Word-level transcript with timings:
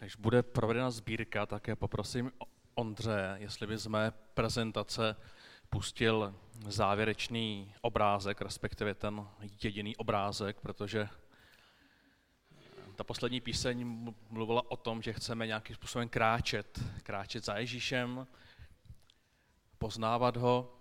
Než 0.00 0.16
bude 0.16 0.42
provedena 0.42 0.90
sbírka, 0.90 1.46
tak 1.46 1.68
já 1.68 1.76
poprosím 1.76 2.32
Ondře, 2.74 3.34
jestli 3.38 3.66
by 3.66 3.78
z 3.78 3.86
mé 3.86 4.12
prezentace 4.34 5.16
pustil 5.70 6.34
závěrečný 6.68 7.74
obrázek, 7.80 8.40
respektive 8.40 8.94
ten 8.94 9.28
jediný 9.62 9.96
obrázek, 9.96 10.60
protože 10.60 11.08
ta 12.96 13.04
poslední 13.04 13.40
píseň 13.40 13.86
mluvila 14.30 14.70
o 14.70 14.76
tom, 14.76 15.02
že 15.02 15.12
chceme 15.12 15.46
nějakým 15.46 15.76
způsobem 15.76 16.08
kráčet, 16.08 16.80
kráčet 17.02 17.44
za 17.44 17.56
Ježíšem, 17.56 18.26
poznávat 19.78 20.36
ho. 20.36 20.76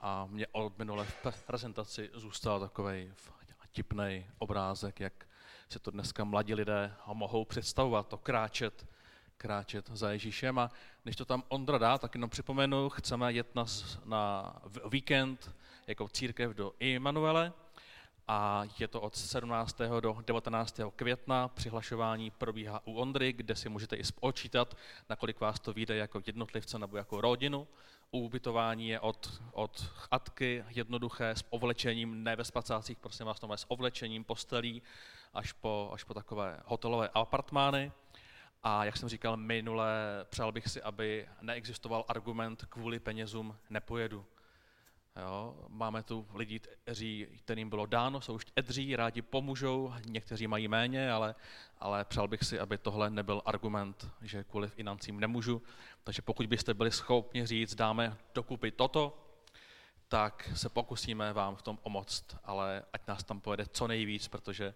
A 0.00 0.26
mě 0.26 0.46
od 0.52 0.78
minulé 0.78 1.04
v 1.30 1.42
prezentaci 1.42 2.10
zůstal 2.14 2.60
takový 2.60 3.12
vtipný 3.62 4.26
obrázek, 4.38 5.00
jak 5.00 5.26
si 5.68 5.78
to 5.78 5.90
dneska 5.90 6.24
mladí 6.24 6.54
lidé 6.54 6.94
ho 7.04 7.14
mohou 7.14 7.44
představovat, 7.44 8.08
to 8.08 8.18
kráčet, 8.18 8.86
kráčet 9.36 9.90
za 9.92 10.10
Ježíšem. 10.10 10.58
A 10.58 10.70
než 11.04 11.16
to 11.16 11.24
tam 11.24 11.42
Ondra 11.48 11.78
dá, 11.78 11.98
tak 11.98 12.14
jenom 12.14 12.30
připomenu, 12.30 12.88
chceme 12.88 13.32
jet 13.32 13.54
na, 13.54 13.64
na 14.04 14.52
víkend 14.88 15.54
jako 15.86 16.08
církev 16.08 16.50
do 16.50 16.72
Immanuele 16.78 17.52
a 18.28 18.64
je 18.78 18.88
to 18.88 19.00
od 19.00 19.16
17. 19.16 19.78
do 20.00 20.16
19. 20.26 20.80
května. 20.96 21.48
Přihlašování 21.48 22.30
probíhá 22.30 22.80
u 22.84 22.94
Ondry, 22.94 23.32
kde 23.32 23.56
si 23.56 23.68
můžete 23.68 23.96
i 23.96 24.04
spočítat, 24.04 24.76
nakolik 25.08 25.40
vás 25.40 25.60
to 25.60 25.72
vyjde 25.72 25.96
jako 25.96 26.22
jednotlivce 26.26 26.78
nebo 26.78 26.96
jako 26.96 27.20
rodinu. 27.20 27.68
Ubytování 28.10 28.88
je 28.88 29.00
od, 29.00 29.42
od 29.52 29.80
chatky 29.80 30.64
jednoduché 30.68 31.30
s 31.30 31.44
ovlečením, 31.50 32.24
ne 32.24 32.36
ve 32.36 32.44
spacácích, 32.44 32.98
prosím 32.98 33.26
vás, 33.26 33.40
s 33.56 33.70
ovlečením 33.70 34.24
postelí 34.24 34.82
až 35.36 35.52
po, 35.52 35.90
až 35.92 36.04
po 36.04 36.14
takové 36.14 36.60
hotelové 36.64 37.08
apartmány. 37.08 37.92
A 38.62 38.84
jak 38.84 38.96
jsem 38.96 39.08
říkal 39.08 39.36
minule, 39.36 39.94
přál 40.28 40.52
bych 40.52 40.68
si, 40.68 40.82
aby 40.82 41.28
neexistoval 41.40 42.04
argument 42.08 42.64
kvůli 42.68 43.00
penězům 43.00 43.56
nepojedu. 43.70 44.26
Jo, 45.16 45.54
máme 45.68 46.02
tu 46.02 46.28
lidi, 46.34 46.60
kteří, 46.60 47.26
kterým 47.38 47.70
bylo 47.70 47.86
dáno, 47.86 48.20
jsou 48.20 48.34
už 48.34 48.46
edří, 48.56 48.96
rádi 48.96 49.22
pomůžou, 49.22 49.92
někteří 50.06 50.46
mají 50.46 50.68
méně, 50.68 51.12
ale, 51.12 51.34
ale 51.78 52.04
přál 52.04 52.28
bych 52.28 52.42
si, 52.42 52.60
aby 52.60 52.78
tohle 52.78 53.10
nebyl 53.10 53.42
argument, 53.44 54.10
že 54.22 54.44
kvůli 54.44 54.68
financím 54.68 55.20
nemůžu. 55.20 55.62
Takže 56.04 56.22
pokud 56.22 56.46
byste 56.46 56.74
byli 56.74 56.90
schopni 56.90 57.46
říct, 57.46 57.74
dáme 57.74 58.16
dokupy 58.34 58.70
toto, 58.70 59.18
tak 60.08 60.50
se 60.54 60.68
pokusíme 60.68 61.32
vám 61.32 61.56
v 61.56 61.62
tom 61.62 61.76
pomoct, 61.76 62.36
ale 62.44 62.82
ať 62.92 63.06
nás 63.08 63.24
tam 63.24 63.40
pojede 63.40 63.66
co 63.66 63.86
nejvíc, 63.86 64.28
protože 64.28 64.74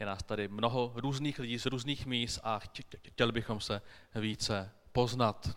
je 0.00 0.06
nás 0.06 0.22
tady 0.22 0.48
mnoho 0.48 0.92
různých 0.96 1.38
lidí 1.38 1.58
z 1.58 1.66
různých 1.66 2.06
míst 2.06 2.40
a 2.44 2.60
chtěli 3.08 3.32
bychom 3.32 3.60
se 3.60 3.82
více 4.14 4.70
poznat. 4.92 5.56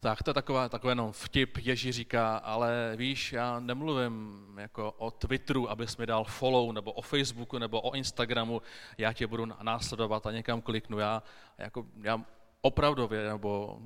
Tak 0.00 0.22
to 0.22 0.30
je 0.30 0.34
taková, 0.34 0.68
takový 0.68 0.90
jenom 0.90 1.12
vtip, 1.12 1.58
Ježí 1.58 1.92
říká, 1.92 2.36
ale 2.36 2.92
víš, 2.96 3.32
já 3.32 3.60
nemluvím 3.60 4.44
jako 4.58 4.92
o 4.92 5.10
Twitteru, 5.10 5.70
abys 5.70 5.96
mi 5.96 6.06
dal 6.06 6.24
follow, 6.24 6.72
nebo 6.72 6.92
o 6.92 7.02
Facebooku, 7.02 7.58
nebo 7.58 7.80
o 7.80 7.94
Instagramu, 7.94 8.62
já 8.98 9.12
tě 9.12 9.26
budu 9.26 9.46
následovat 9.62 10.26
a 10.26 10.32
někam 10.32 10.62
kliknu. 10.62 10.98
Já, 10.98 11.22
jako, 11.58 11.86
já 12.02 12.20
opravdově, 12.60 13.28
nebo 13.28 13.78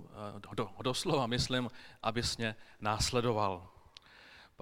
eh, 0.50 0.54
do, 0.54 0.70
doslova 0.82 1.26
myslím, 1.26 1.70
abys 2.02 2.36
mě 2.36 2.56
následoval. 2.80 3.68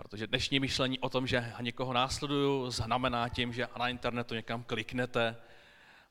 Protože 0.02 0.26
dnešní 0.26 0.60
myšlení 0.60 0.98
o 0.98 1.08
tom, 1.08 1.26
že 1.26 1.52
někoho 1.60 1.92
následuju, 1.92 2.70
znamená 2.70 3.28
tím, 3.28 3.52
že 3.52 3.68
na 3.78 3.88
internetu 3.88 4.34
někam 4.34 4.62
kliknete 4.62 5.36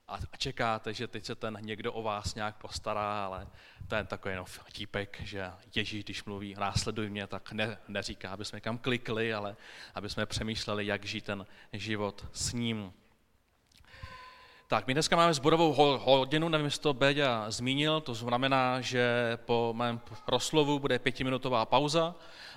a 0.08 0.18
čekáte, 0.38 0.94
že 0.94 1.08
teď 1.08 1.26
se 1.26 1.36
ten 1.36 1.58
někdo 1.62 1.94
o 1.94 2.04
vás 2.04 2.36
nějak 2.36 2.56
postará, 2.56 3.26
ale 3.26 3.48
to 3.88 3.96
je 3.96 4.04
takový 4.04 4.34
jenom 4.34 4.46
vtípek, 4.46 5.22
že 5.24 5.52
Ježíš, 5.76 6.04
když 6.04 6.24
mluví 6.24 6.56
následuj 6.60 7.10
mě, 7.10 7.28
tak 7.28 7.52
ne, 7.52 7.78
neříká, 7.88 8.30
aby 8.30 8.46
jsme 8.46 8.62
kam 8.62 8.78
klikli, 8.78 9.34
ale 9.34 9.56
aby 9.96 10.10
jsme 10.10 10.26
přemýšleli, 10.26 10.86
jak 10.86 11.06
žít 11.06 11.26
ten 11.26 11.46
život 11.74 12.26
s 12.32 12.54
ním. 12.54 12.94
Tak, 14.68 14.88
my 14.88 14.94
dneska 14.94 15.16
máme 15.16 15.34
zborovou 15.34 15.74
hodinu, 16.00 16.50
nevím, 16.50 16.66
jestli 16.66 16.82
to 16.82 16.94
Béďa 16.94 17.52
zmínil, 17.52 18.02
to 18.02 18.14
znamená, 18.14 18.82
že 18.82 19.38
po 19.46 19.74
mém 19.78 20.02
proslovu 20.26 20.80
bude 20.80 21.00
pětiminutová 21.00 21.66
pauza 21.66 22.16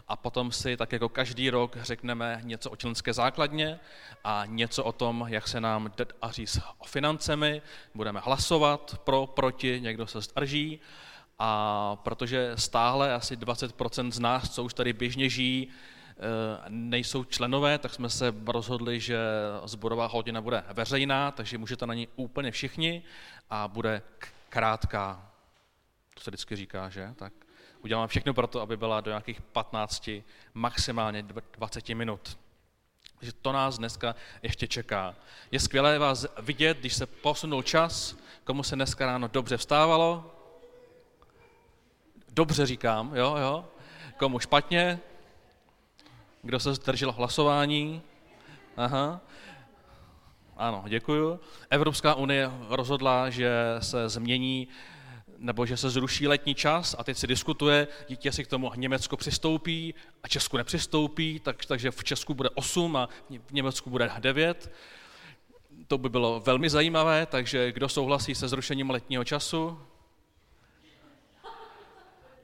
a 0.09 0.16
potom 0.16 0.53
si 0.53 0.77
tak 0.77 0.93
jako 0.93 1.09
každý 1.09 1.50
rok 1.50 1.77
řekneme 1.83 2.41
něco 2.43 2.71
o 2.71 2.77
členské 2.77 3.12
základně 3.12 3.81
a 4.25 4.43
něco 4.47 4.84
o 4.84 4.93
tom, 4.93 5.27
jak 5.28 5.49
se 5.49 5.61
nám 5.61 5.93
daří 6.22 6.47
s 6.47 6.61
financemi, 6.87 7.62
budeme 7.94 8.21
hlasovat 8.25 9.00
pro, 9.05 9.27
proti, 9.27 9.81
někdo 9.81 10.06
se 10.06 10.21
zdrží 10.21 10.81
a 11.39 11.97
protože 11.97 12.53
stále 12.55 13.15
asi 13.15 13.37
20% 13.37 14.10
z 14.10 14.19
nás, 14.19 14.50
co 14.50 14.65
už 14.65 14.75
tady 14.75 14.93
běžně 14.93 15.28
žijí, 15.28 15.69
Eh, 16.22 16.65
nejsou 16.69 17.25
členové, 17.25 17.78
tak 17.78 17.94
jsme 17.94 18.10
se 18.10 18.34
rozhodli, 18.47 19.00
že 19.00 19.19
zborová 19.65 20.06
hodina 20.06 20.41
bude 20.41 20.65
veřejná, 20.72 21.31
takže 21.31 21.59
můžete 21.59 21.87
na 21.87 21.94
ní 21.94 22.09
úplně 22.16 22.50
všichni 22.50 23.03
a 23.50 23.69
bude 23.69 24.03
krátká. 24.49 25.33
To 26.15 26.21
se 26.21 26.31
vždycky 26.31 26.56
říká, 26.56 26.89
že? 26.89 27.15
Tak 27.16 27.33
uděláme 27.82 28.08
všechno 28.08 28.34
pro 28.34 28.46
to, 28.46 28.60
aby 28.60 28.76
byla 28.76 29.00
do 29.00 29.10
nějakých 29.10 29.41
15, 29.41 30.10
maximálně 30.54 31.24
20 31.58 31.88
minut. 31.88 32.38
Takže 33.18 33.32
to 33.32 33.52
nás 33.52 33.78
dneska 33.78 34.14
ještě 34.42 34.66
čeká. 34.66 35.14
Je 35.50 35.60
skvělé 35.60 35.98
vás 35.98 36.26
vidět, 36.42 36.78
když 36.78 36.94
se 36.94 37.06
posunul 37.06 37.62
čas, 37.62 38.16
komu 38.44 38.62
se 38.62 38.76
dneska 38.76 39.06
ráno 39.06 39.28
dobře 39.28 39.56
vstávalo. 39.56 40.34
Dobře 42.28 42.66
říkám, 42.66 43.16
jo, 43.16 43.36
jo. 43.36 43.64
Komu 44.16 44.38
špatně, 44.38 44.98
kdo 46.42 46.60
se 46.60 46.74
zdržel 46.74 47.12
hlasování? 47.12 48.02
Aha. 48.76 49.20
Ano, 50.56 50.84
děkuju. 50.88 51.41
Evropská 51.70 52.14
unie 52.14 52.50
rozhodla, 52.68 53.30
že 53.30 53.50
se 53.80 54.08
změní 54.08 54.68
nebo 55.41 55.67
že 55.67 55.77
se 55.77 55.91
zruší 55.91 56.28
letní 56.28 56.55
čas 56.55 56.97
a 56.99 57.05
teď 57.05 57.17
se 57.17 57.27
diskutuje, 57.27 57.89
jestli 58.25 58.45
k 58.45 58.49
tomu 58.49 58.73
Německo 58.77 59.17
přistoupí 59.17 59.95
a 60.23 60.28
Česku 60.28 60.56
nepřistoupí, 60.56 61.41
tak, 61.41 61.65
takže 61.65 61.91
v 61.91 62.05
Česku 62.05 62.34
bude 62.34 62.51
8 62.51 62.97
a 62.97 63.09
v 63.47 63.53
Německu 63.53 63.91
bude 63.91 64.11
9. 64.19 64.73
To 65.87 65.99
by 65.99 66.09
bylo 66.09 66.41
velmi 66.41 66.71
zajímavé, 66.71 67.27
takže 67.27 67.73
kdo 67.73 67.89
souhlasí 67.89 68.34
se 68.34 68.49
zrušením 68.49 68.91
letního 68.91 69.25
času? 69.25 69.81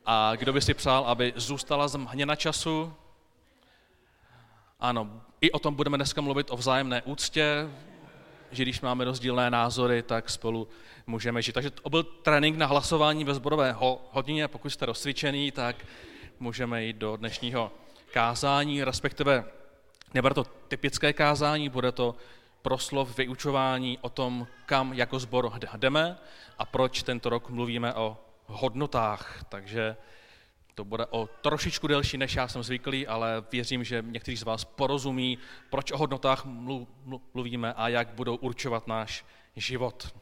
A 0.06 0.36
kdo 0.36 0.52
by 0.52 0.60
si 0.60 0.74
přál, 0.74 1.04
aby 1.04 1.32
zůstala 1.36 1.88
změna 1.88 2.36
času? 2.36 2.94
Ano, 4.80 5.22
i 5.40 5.52
o 5.52 5.58
tom 5.58 5.74
budeme 5.74 5.96
dneska 5.96 6.20
mluvit 6.20 6.50
o 6.50 6.56
vzájemné 6.56 7.02
úctě, 7.02 7.70
že 8.50 8.62
když 8.62 8.80
máme 8.80 9.04
rozdílné 9.04 9.50
názory, 9.50 10.02
tak 10.02 10.30
spolu 10.30 10.68
můžeme 11.06 11.42
žít. 11.42 11.52
Takže 11.52 11.70
to 11.70 11.90
byl 11.90 12.02
trénink 12.02 12.56
na 12.56 12.66
hlasování 12.66 13.24
ve 13.24 13.34
zborové 13.34 13.76
hodině. 14.10 14.48
Pokud 14.48 14.70
jste 14.70 14.86
rozcvičený, 14.86 15.52
tak 15.52 15.76
můžeme 16.40 16.84
jít 16.84 16.96
do 16.96 17.16
dnešního 17.16 17.72
kázání, 18.12 18.84
respektive 18.84 19.44
nebude 20.14 20.34
to 20.34 20.44
typické 20.68 21.12
kázání, 21.12 21.68
bude 21.68 21.92
to 21.92 22.14
proslov 22.62 23.16
vyučování 23.16 23.98
o 24.00 24.08
tom, 24.08 24.46
kam 24.66 24.92
jako 24.92 25.18
zbor 25.18 25.52
jdeme 25.76 26.18
a 26.58 26.64
proč 26.64 27.02
tento 27.02 27.28
rok 27.28 27.50
mluvíme 27.50 27.94
o 27.94 28.18
hodnotách. 28.46 29.44
Takže 29.48 29.96
to 30.76 30.84
bude 30.84 31.06
o 31.06 31.26
trošičku 31.26 31.86
delší, 31.86 32.16
než 32.16 32.34
já 32.34 32.48
jsem 32.48 32.62
zvyklý, 32.62 33.06
ale 33.06 33.44
věřím, 33.52 33.84
že 33.84 34.04
někteří 34.06 34.36
z 34.36 34.42
vás 34.42 34.64
porozumí, 34.64 35.38
proč 35.70 35.92
o 35.92 35.98
hodnotách 35.98 36.44
mluvíme 37.34 37.72
a 37.72 37.88
jak 37.88 38.08
budou 38.08 38.36
určovat 38.36 38.86
náš 38.86 39.24
život. 39.56 40.14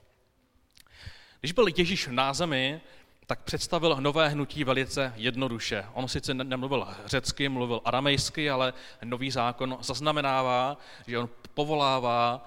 Když 1.40 1.52
byl 1.52 1.66
Ježíš 1.76 2.08
na 2.10 2.34
zemi, 2.34 2.80
tak 3.26 3.42
představil 3.42 3.96
nové 4.00 4.28
hnutí 4.28 4.64
velice 4.64 5.12
jednoduše. 5.16 5.84
On 5.92 6.08
sice 6.08 6.34
nemluvil 6.34 6.88
řecky, 7.04 7.48
mluvil 7.48 7.80
aramejsky, 7.84 8.50
ale 8.50 8.72
nový 9.04 9.30
zákon 9.30 9.78
zaznamenává, 9.80 10.78
že 11.06 11.18
on 11.18 11.28
povolává 11.54 12.46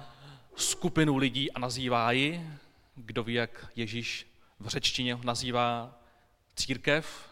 skupinu 0.56 1.18
lidí 1.18 1.52
a 1.52 1.60
nazývá 1.60 2.12
ji, 2.12 2.50
kdo 2.96 3.24
ví, 3.24 3.34
jak 3.34 3.68
Ježíš 3.76 4.28
v 4.60 4.68
řečtině 4.68 5.18
nazývá 5.24 5.96
církev, 6.56 7.28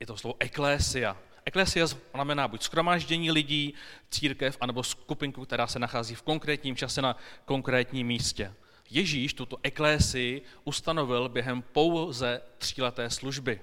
je 0.00 0.06
to 0.06 0.16
slovo 0.16 0.36
eklésia. 0.38 1.16
Eklésia 1.44 1.86
znamená 1.86 2.48
buď 2.48 2.62
skromáždění 2.62 3.30
lidí, 3.30 3.74
církev, 4.10 4.56
anebo 4.60 4.82
skupinku, 4.82 5.44
která 5.44 5.66
se 5.66 5.78
nachází 5.78 6.14
v 6.14 6.22
konkrétním 6.22 6.76
čase 6.76 7.02
na 7.02 7.16
konkrétním 7.44 8.06
místě. 8.06 8.54
Ježíš 8.90 9.34
tuto 9.34 9.56
eklésii 9.62 10.42
ustanovil 10.64 11.28
během 11.28 11.62
pouze 11.62 12.42
tříleté 12.58 13.10
služby. 13.10 13.60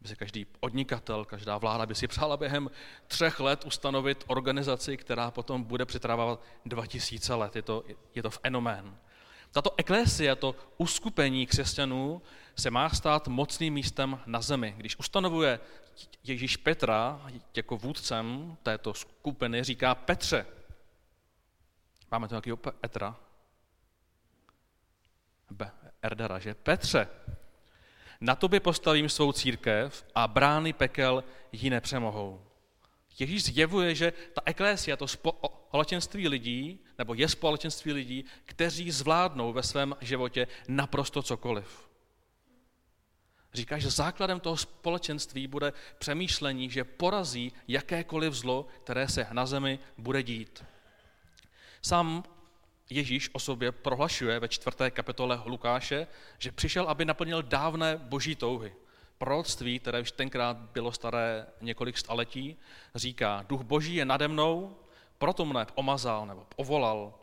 by 0.00 0.08
si 0.08 0.16
každý 0.16 0.44
podnikatel, 0.44 1.24
každá 1.24 1.58
vláda 1.58 1.86
by 1.86 1.94
si 1.94 2.08
přála 2.08 2.36
během 2.36 2.70
třech 3.06 3.40
let 3.40 3.64
ustanovit 3.64 4.24
organizaci, 4.26 4.96
která 4.96 5.30
potom 5.30 5.62
bude 5.62 5.84
přetrávat 5.84 6.42
2000 6.64 7.34
let. 7.34 7.56
Je 7.56 7.62
to, 7.62 7.84
je 8.14 8.22
to 8.22 8.30
fenomén. 8.30 8.96
Tato 9.54 9.74
eklésia, 9.76 10.36
to 10.36 10.54
uskupení 10.78 11.46
křesťanů, 11.46 12.22
se 12.56 12.70
má 12.70 12.88
stát 12.88 13.28
mocným 13.28 13.74
místem 13.74 14.20
na 14.26 14.40
zemi. 14.40 14.74
Když 14.76 14.98
ustanovuje 14.98 15.60
Ježíš 16.24 16.56
Petra 16.56 17.26
jako 17.56 17.76
vůdcem 17.76 18.56
této 18.62 18.94
skupiny, 18.94 19.64
říká 19.64 19.94
Petře. 19.94 20.46
Máme 22.10 22.28
tu 22.28 22.34
nějakého 22.34 22.56
Petra? 22.56 23.16
B, 25.50 25.70
Erdera, 26.02 26.38
že? 26.38 26.54
Petře, 26.54 27.08
na 28.20 28.34
tobě 28.34 28.60
postavím 28.60 29.08
svou 29.08 29.32
církev 29.32 30.04
a 30.14 30.28
brány 30.28 30.72
pekel 30.72 31.24
ji 31.52 31.70
nepřemohou. 31.70 32.46
Ježíš 33.18 33.44
zjevuje, 33.44 33.94
že 33.94 34.12
ta 34.32 34.40
eklésia, 34.44 34.96
to 34.96 35.08
společenství 35.08 36.28
lidí, 36.28 36.83
nebo 36.98 37.14
je 37.14 37.28
společenství 37.28 37.92
lidí, 37.92 38.24
kteří 38.44 38.90
zvládnou 38.90 39.52
ve 39.52 39.62
svém 39.62 39.96
životě 40.00 40.46
naprosto 40.68 41.22
cokoliv. 41.22 41.88
Říká, 43.54 43.78
že 43.78 43.90
základem 43.90 44.40
toho 44.40 44.56
společenství 44.56 45.46
bude 45.46 45.72
přemýšlení, 45.98 46.70
že 46.70 46.84
porazí 46.84 47.52
jakékoliv 47.68 48.34
zlo, 48.34 48.66
které 48.84 49.08
se 49.08 49.26
na 49.32 49.46
zemi 49.46 49.78
bude 49.98 50.22
dít. 50.22 50.64
Sám 51.82 52.24
Ježíš 52.90 53.30
o 53.32 53.38
sobě 53.38 53.72
prohlašuje 53.72 54.40
ve 54.40 54.48
čtvrté 54.48 54.90
kapitole 54.90 55.42
Lukáše, 55.44 56.06
že 56.38 56.52
přišel, 56.52 56.88
aby 56.88 57.04
naplnil 57.04 57.42
dávné 57.42 57.96
boží 57.96 58.36
touhy. 58.36 58.74
Proroctví, 59.18 59.78
které 59.78 60.00
už 60.00 60.12
tenkrát 60.12 60.56
bylo 60.56 60.92
staré 60.92 61.46
několik 61.60 61.98
staletí, 61.98 62.56
říká, 62.94 63.44
duch 63.48 63.62
boží 63.62 63.94
je 63.94 64.04
nade 64.04 64.28
mnou, 64.28 64.76
proto 65.18 65.44
mne 65.44 65.66
omazal 65.74 66.26
nebo 66.26 66.46
povolal, 66.56 67.14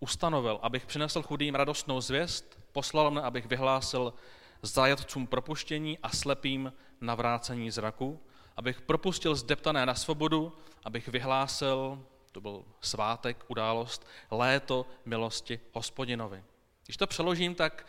ustanovil, 0.00 0.58
abych 0.62 0.86
přinesl 0.86 1.22
chudým 1.22 1.54
radostnou 1.54 2.00
zvěst, 2.00 2.58
poslal 2.72 3.10
mne, 3.10 3.22
abych 3.22 3.46
vyhlásil 3.46 4.14
zajatcům 4.62 5.26
propuštění 5.26 5.98
a 6.02 6.08
slepým 6.08 6.72
navrácení 7.00 7.70
zraku, 7.70 8.20
abych 8.56 8.80
propustil 8.80 9.34
zdeptané 9.34 9.86
na 9.86 9.94
svobodu, 9.94 10.52
abych 10.84 11.08
vyhlásil 11.08 12.04
to 12.34 12.40
byl 12.40 12.64
svátek, 12.80 13.44
událost, 13.48 14.06
léto 14.30 14.86
milosti 15.04 15.60
hospodinovi. 15.72 16.44
Když 16.84 16.96
to 16.96 17.06
přeložím, 17.06 17.54
tak 17.54 17.86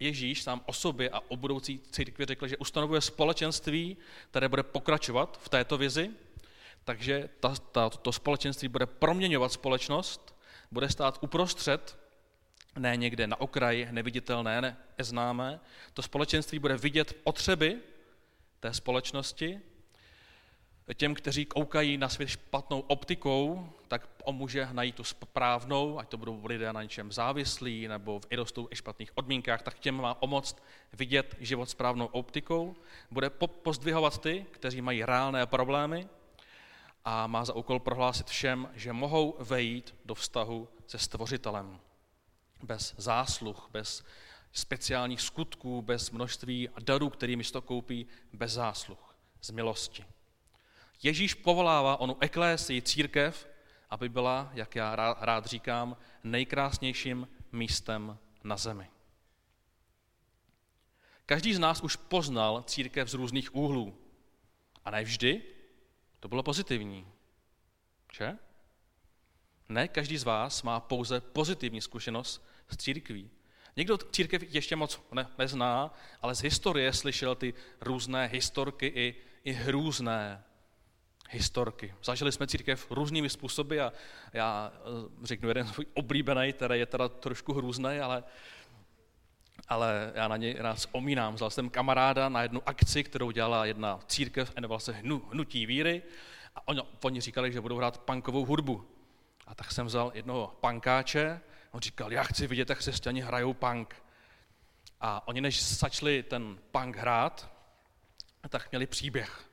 Ježíš 0.00 0.42
sám 0.42 0.62
o 0.66 0.72
sobě 0.72 1.10
a 1.10 1.20
o 1.28 1.36
budoucí 1.36 1.80
církvi 1.90 2.24
řekl, 2.24 2.48
že 2.48 2.56
ustanovuje 2.56 3.00
společenství, 3.00 3.96
které 4.30 4.48
bude 4.48 4.62
pokračovat 4.62 5.38
v 5.42 5.48
této 5.48 5.78
vizi, 5.78 6.10
takže 6.84 7.28
ta, 7.40 7.54
ta, 7.72 7.90
to 7.90 8.12
společenství 8.12 8.68
bude 8.68 8.86
proměňovat 8.86 9.52
společnost, 9.52 10.36
bude 10.70 10.88
stát 10.88 11.18
uprostřed, 11.20 11.98
ne 12.78 12.96
někde 12.96 13.26
na 13.26 13.40
okraji, 13.40 13.88
neviditelné, 13.90 14.76
neznámé. 14.98 15.60
To 15.94 16.02
společenství 16.02 16.58
bude 16.58 16.76
vidět 16.76 17.12
potřeby 17.12 17.78
té 18.60 18.74
společnosti 18.74 19.60
těm, 20.94 21.14
kteří 21.14 21.44
koukají 21.44 21.98
na 21.98 22.08
svět 22.08 22.28
špatnou 22.28 22.80
optikou, 22.80 23.72
tak 23.88 24.06
pomůže 24.06 24.68
najít 24.72 24.94
tu 24.94 25.04
správnou, 25.04 25.98
ať 25.98 26.08
to 26.08 26.16
budou 26.16 26.46
lidé 26.46 26.72
na 26.72 26.82
něčem 26.82 27.12
závislí 27.12 27.88
nebo 27.88 28.20
v 28.20 28.26
irostou 28.30 28.68
i 28.70 28.76
špatných 28.76 29.10
odmínkách, 29.14 29.62
tak 29.62 29.78
těm 29.78 29.94
má 29.94 30.14
pomoct 30.14 30.62
vidět 30.92 31.36
život 31.40 31.70
správnou 31.70 32.06
optikou. 32.06 32.76
Bude 33.10 33.30
pozdvihovat 33.62 34.20
ty, 34.22 34.46
kteří 34.50 34.80
mají 34.80 35.04
reálné 35.04 35.46
problémy 35.46 36.08
a 37.04 37.26
má 37.26 37.44
za 37.44 37.54
úkol 37.54 37.78
prohlásit 37.80 38.26
všem, 38.26 38.68
že 38.74 38.92
mohou 38.92 39.36
vejít 39.38 39.94
do 40.04 40.14
vztahu 40.14 40.68
se 40.86 40.98
stvořitelem. 40.98 41.80
Bez 42.62 42.94
zásluh, 42.98 43.68
bez 43.72 44.04
speciálních 44.52 45.20
skutků, 45.20 45.82
bez 45.82 46.10
množství 46.10 46.68
darů, 46.80 47.10
kterými 47.10 47.44
to 47.44 47.62
koupí, 47.62 48.06
bez 48.32 48.52
zásluh, 48.52 49.16
z 49.40 49.50
milosti. 49.50 50.04
Ježíš 51.02 51.34
povolává 51.34 52.00
onu 52.00 52.16
eklésii, 52.20 52.82
církev, 52.82 53.48
aby 53.90 54.08
byla, 54.08 54.50
jak 54.54 54.76
já 54.76 54.96
rád 55.20 55.46
říkám, 55.46 55.96
nejkrásnějším 56.24 57.28
místem 57.52 58.18
na 58.44 58.56
zemi. 58.56 58.88
Každý 61.26 61.54
z 61.54 61.58
nás 61.58 61.80
už 61.82 61.96
poznal 61.96 62.62
církev 62.62 63.08
z 63.08 63.14
různých 63.14 63.54
úhlů. 63.54 63.98
A 64.84 64.90
ne 64.90 65.04
vždy 65.04 65.42
to 66.20 66.28
bylo 66.28 66.42
pozitivní. 66.42 67.06
Že? 68.12 68.32
Ne 69.68 69.88
každý 69.88 70.18
z 70.18 70.24
vás 70.24 70.62
má 70.62 70.80
pouze 70.80 71.20
pozitivní 71.20 71.80
zkušenost 71.80 72.46
s 72.68 72.76
církví. 72.76 73.30
Někdo 73.76 73.98
církev 73.98 74.42
ještě 74.48 74.76
moc 74.76 75.00
ne, 75.12 75.26
nezná, 75.38 75.94
ale 76.22 76.34
z 76.34 76.40
historie 76.40 76.92
slyšel 76.92 77.34
ty 77.34 77.54
různé 77.80 78.26
historky 78.26 78.86
i, 78.86 79.14
i 79.44 79.52
hrůzné 79.52 80.44
historky. 81.30 81.94
Zažili 82.04 82.32
jsme 82.32 82.46
církev 82.46 82.90
různými 82.90 83.30
způsoby 83.30 83.80
a 83.80 83.92
já 84.32 84.72
eh, 84.74 85.26
řeknu 85.26 85.48
jeden 85.48 85.66
svůj 85.66 85.86
oblíbený, 85.94 86.52
který 86.52 86.78
je 86.78 86.86
teda 86.86 87.08
trošku 87.08 87.52
hrůzný, 87.52 87.98
ale, 87.98 88.24
ale 89.70 90.12
já 90.14 90.28
na 90.28 90.36
něj 90.36 90.56
rád 90.58 90.74
vzpomínám. 90.74 91.34
Vzal 91.34 91.50
jsem 91.50 91.70
kamaráda 91.70 92.28
na 92.28 92.42
jednu 92.42 92.62
akci, 92.66 93.04
kterou 93.04 93.30
dělala 93.30 93.64
jedna 93.64 94.00
církev, 94.06 94.52
jmenovala 94.56 94.80
se 94.80 94.92
hnu, 94.92 95.22
Hnutí 95.32 95.66
víry 95.66 96.02
a 96.56 96.68
oni, 96.68 96.80
oni 97.02 97.20
říkali, 97.20 97.52
že 97.52 97.60
budou 97.60 97.76
hrát 97.76 97.98
punkovou 97.98 98.44
hudbu. 98.44 98.86
A 99.46 99.54
tak 99.54 99.72
jsem 99.72 99.86
vzal 99.86 100.10
jednoho 100.14 100.56
pankáče, 100.60 101.40
on 101.72 101.80
říkal, 101.80 102.12
já 102.12 102.22
chci 102.22 102.46
vidět, 102.46 102.68
jak 102.68 102.78
křesťani 102.78 103.20
hrajou 103.20 103.54
punk. 103.54 104.02
A 105.00 105.28
oni 105.28 105.40
než 105.40 105.64
začali 105.64 106.22
ten 106.22 106.58
punk 106.70 106.96
hrát, 106.96 107.50
tak 108.48 108.70
měli 108.70 108.86
příběh. 108.86 109.44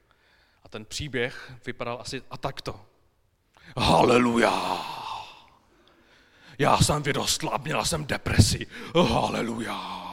A 0.63 0.69
ten 0.69 0.85
příběh 0.85 1.53
vypadal 1.65 1.97
asi 2.01 2.21
a 2.29 2.37
takto. 2.37 2.85
Haleluja! 3.77 4.81
Já 6.59 6.77
jsem 6.77 7.03
vyrostla, 7.03 7.57
měla 7.57 7.85
jsem 7.85 8.05
depresi. 8.05 8.67
Haleluja! 8.95 10.06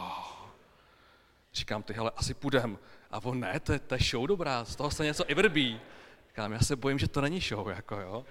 Říkám, 1.54 1.82
ty 1.82 1.92
hele, 1.92 2.12
asi 2.16 2.34
půjdem. 2.34 2.78
A 3.10 3.24
on, 3.24 3.40
ne, 3.40 3.60
to 3.60 3.72
je, 3.72 3.78
to 3.78 3.94
je 3.94 4.00
show 4.10 4.26
dobrá, 4.26 4.64
z 4.64 4.76
toho 4.76 4.90
se 4.90 5.04
něco 5.04 5.30
i 5.30 5.34
vrbí. 5.34 5.80
Říkám, 6.28 6.52
já 6.52 6.60
se 6.60 6.76
bojím, 6.76 6.98
že 6.98 7.08
to 7.08 7.20
není 7.20 7.40
show, 7.40 7.68
jako 7.68 8.00
jo. 8.00 8.24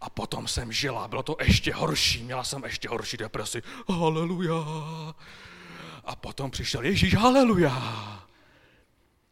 A 0.00 0.10
potom 0.10 0.48
jsem 0.48 0.72
žila, 0.72 1.08
bylo 1.08 1.22
to 1.22 1.36
ještě 1.42 1.74
horší, 1.74 2.22
měla 2.22 2.44
jsem 2.44 2.64
ještě 2.64 2.88
horší 2.88 3.16
depresi. 3.16 3.62
Haleluja! 3.88 4.64
A 6.04 6.16
potom 6.16 6.50
přišel 6.50 6.84
Ježíš, 6.84 7.14
haleluja! 7.14 7.72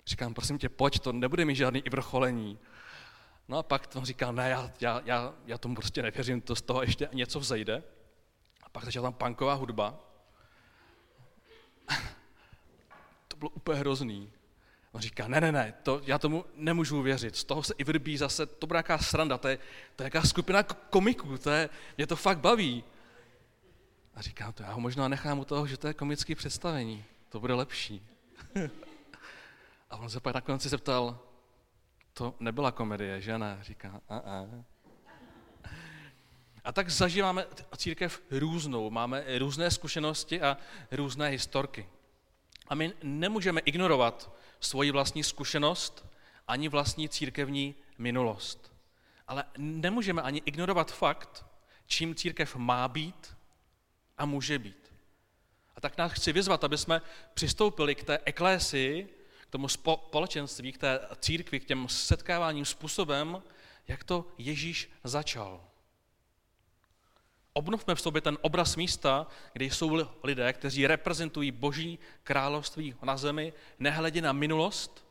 Říkám, 0.07 0.35
prosím 0.35 0.59
tě, 0.59 0.69
pojď, 0.69 0.99
to 0.99 1.13
nebude 1.13 1.45
mít 1.45 1.57
žádný 1.57 1.81
i 1.81 1.91
vrcholení. 1.91 2.59
No 3.49 3.59
a 3.59 3.63
pak 3.63 3.89
on 3.95 4.05
říkal, 4.05 4.33
ne, 4.33 4.49
já, 4.49 4.71
já, 4.81 5.03
já, 5.05 5.35
já 5.47 5.59
tomu 5.59 5.75
prostě 5.75 6.03
nevěřím, 6.03 6.41
to 6.41 6.57
z 6.57 6.63
toho 6.63 6.83
ještě 6.83 7.09
něco 7.13 7.41
vzejde. 7.41 7.83
A 8.63 8.69
pak 8.69 8.85
začala 8.85 9.11
tam 9.11 9.13
punková 9.13 9.55
hudba. 9.55 9.95
To 13.37 13.39
bylo 13.39 13.51
úplně 13.51 13.79
hrozný. 13.79 14.33
On 14.93 15.01
říká, 15.01 15.29
ne, 15.29 15.41
ne, 15.41 15.53
ne, 15.53 15.75
to, 15.83 16.01
já 16.05 16.19
tomu 16.19 16.45
nemůžu 16.55 17.03
věřit, 17.03 17.37
z 17.37 17.45
toho 17.45 17.63
se 17.63 17.75
i 17.79 17.85
vrbí 17.85 18.17
zase, 18.17 18.47
to 18.47 18.67
bude 18.67 18.77
nějaká 18.77 18.99
sranda, 18.99 19.39
to 19.39 19.49
je, 19.49 19.59
to 19.97 20.03
je 20.03 20.07
jaká 20.07 20.23
skupina 20.23 20.63
komiků, 20.63 21.39
to 21.39 21.51
je, 21.51 21.69
mě 21.97 22.07
to 22.07 22.17
fakt 22.17 22.39
baví. 22.39 22.85
A 24.15 24.23
říkám, 24.23 24.53
to 24.53 24.63
já 24.63 24.73
ho 24.73 24.81
možná 24.81 25.09
nechám 25.09 25.39
u 25.39 25.45
toho, 25.45 25.67
že 25.67 25.77
to 25.77 25.87
je 25.87 25.95
komické 25.95 26.35
představení, 26.35 27.05
to 27.29 27.41
bude 27.41 27.55
lepší. 27.55 28.07
A 29.91 29.97
on 29.97 30.11
se 30.11 30.21
pak 30.21 30.35
na 30.35 30.41
konci 30.41 30.69
zeptal, 30.69 31.19
to 32.13 32.35
nebyla 32.41 32.73
komedie, 32.73 33.21
že 33.21 33.39
ne? 33.39 33.59
Říká, 33.63 34.01
a, 34.09 34.17
a. 34.17 34.47
A 36.65 36.73
tak 36.73 36.91
zažíváme 36.91 37.47
církev 37.77 38.23
různou, 38.31 38.91
máme 38.91 39.25
různé 39.39 39.71
zkušenosti 39.71 40.43
a 40.43 40.57
různé 40.91 41.29
historky. 41.29 41.87
A 42.69 42.75
my 42.75 42.93
nemůžeme 43.03 43.61
ignorovat 43.61 44.33
svoji 44.61 44.91
vlastní 44.91 45.25
zkušenost 45.25 46.07
ani 46.49 46.69
vlastní 46.69 47.09
církevní 47.09 47.75
minulost. 47.99 48.73
Ale 49.29 49.45
nemůžeme 49.59 50.23
ani 50.23 50.43
ignorovat 50.45 50.93
fakt, 50.93 51.47
čím 51.87 52.15
církev 52.15 52.57
má 52.57 52.89
být 52.89 53.37
a 54.19 54.27
může 54.27 54.59
být. 54.59 54.93
A 55.77 55.81
tak 55.81 55.99
nás 55.99 56.13
chci 56.13 56.33
vyzvat, 56.33 56.65
aby 56.65 56.79
jsme 56.79 57.03
přistoupili 57.35 57.95
k 57.95 58.05
té 58.05 58.19
eklésii, 58.25 59.17
k 59.41 59.51
tomu 59.51 59.69
společenství, 59.69 60.73
k 60.73 60.79
té 60.79 61.01
církvi, 61.21 61.61
k 61.61 61.65
těm 61.65 61.89
setkáváním 61.89 62.65
způsobem, 62.65 63.43
jak 63.89 64.05
to 64.05 64.29
Ježíš 64.39 64.91
začal. 65.05 65.65
Obnovme 67.57 67.95
v 67.95 68.01
sobě 68.01 68.21
ten 68.21 68.39
obraz 68.41 68.77
místa, 68.77 69.27
kde 69.53 69.65
jsou 69.65 70.07
lidé, 70.23 70.53
kteří 70.53 70.87
reprezentují 70.87 71.51
boží 71.51 71.99
království 72.23 72.95
na 73.03 73.17
zemi, 73.17 73.53
nehledě 73.79 74.23
na 74.23 74.33
minulost, 74.33 75.07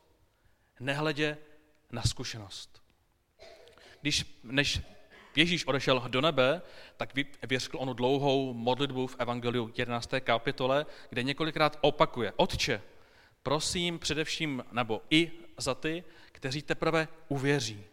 nehledě 0.80 1.38
na 1.92 2.02
zkušenost. 2.02 2.82
Když, 4.00 4.40
než 4.44 4.80
Ježíš 5.36 5.66
odešel 5.66 6.04
do 6.08 6.20
nebe, 6.20 6.62
tak 6.96 7.14
vyřkl 7.48 7.78
onu 7.78 7.92
dlouhou 7.92 8.54
modlitbu 8.54 9.06
v 9.06 9.16
Evangeliu 9.18 9.72
11. 9.76 10.10
kapitole, 10.20 10.86
kde 11.10 11.22
několikrát 11.22 11.78
opakuje, 11.80 12.32
Otče, 12.36 12.82
prosím 13.42 13.98
především, 13.98 14.64
nebo 14.72 15.02
i 15.10 15.32
za 15.58 15.74
ty, 15.74 16.04
kteří 16.32 16.62
teprve 16.62 17.08
uvěří. 17.28 17.84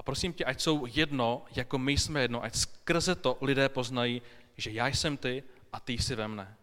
A 0.00 0.02
prosím 0.02 0.32
tě, 0.32 0.44
ať 0.44 0.60
jsou 0.60 0.86
jedno, 0.86 1.44
jako 1.56 1.78
my 1.78 1.92
jsme 1.92 2.22
jedno, 2.22 2.44
ať 2.44 2.56
skrze 2.56 3.14
to 3.14 3.38
lidé 3.40 3.68
poznají, 3.68 4.22
že 4.56 4.70
já 4.70 4.86
jsem 4.86 5.16
ty 5.16 5.42
a 5.72 5.80
ty 5.80 5.92
jsi 5.92 6.14
ve 6.14 6.28
mne. 6.28 6.56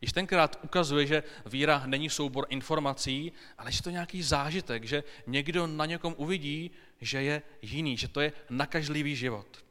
Již 0.00 0.12
tenkrát 0.12 0.58
ukazuje, 0.62 1.06
že 1.06 1.22
víra 1.46 1.82
není 1.86 2.10
soubor 2.10 2.46
informací, 2.48 3.32
ale 3.58 3.72
že 3.72 3.82
to 3.82 3.90
nějaký 3.90 4.22
zážitek, 4.22 4.84
že 4.84 5.04
někdo 5.26 5.66
na 5.66 5.86
někom 5.86 6.14
uvidí, 6.16 6.70
že 7.00 7.22
je 7.22 7.42
jiný, 7.62 7.96
že 7.96 8.08
to 8.08 8.20
je 8.20 8.32
nakažlivý 8.50 9.16
život. 9.16 9.64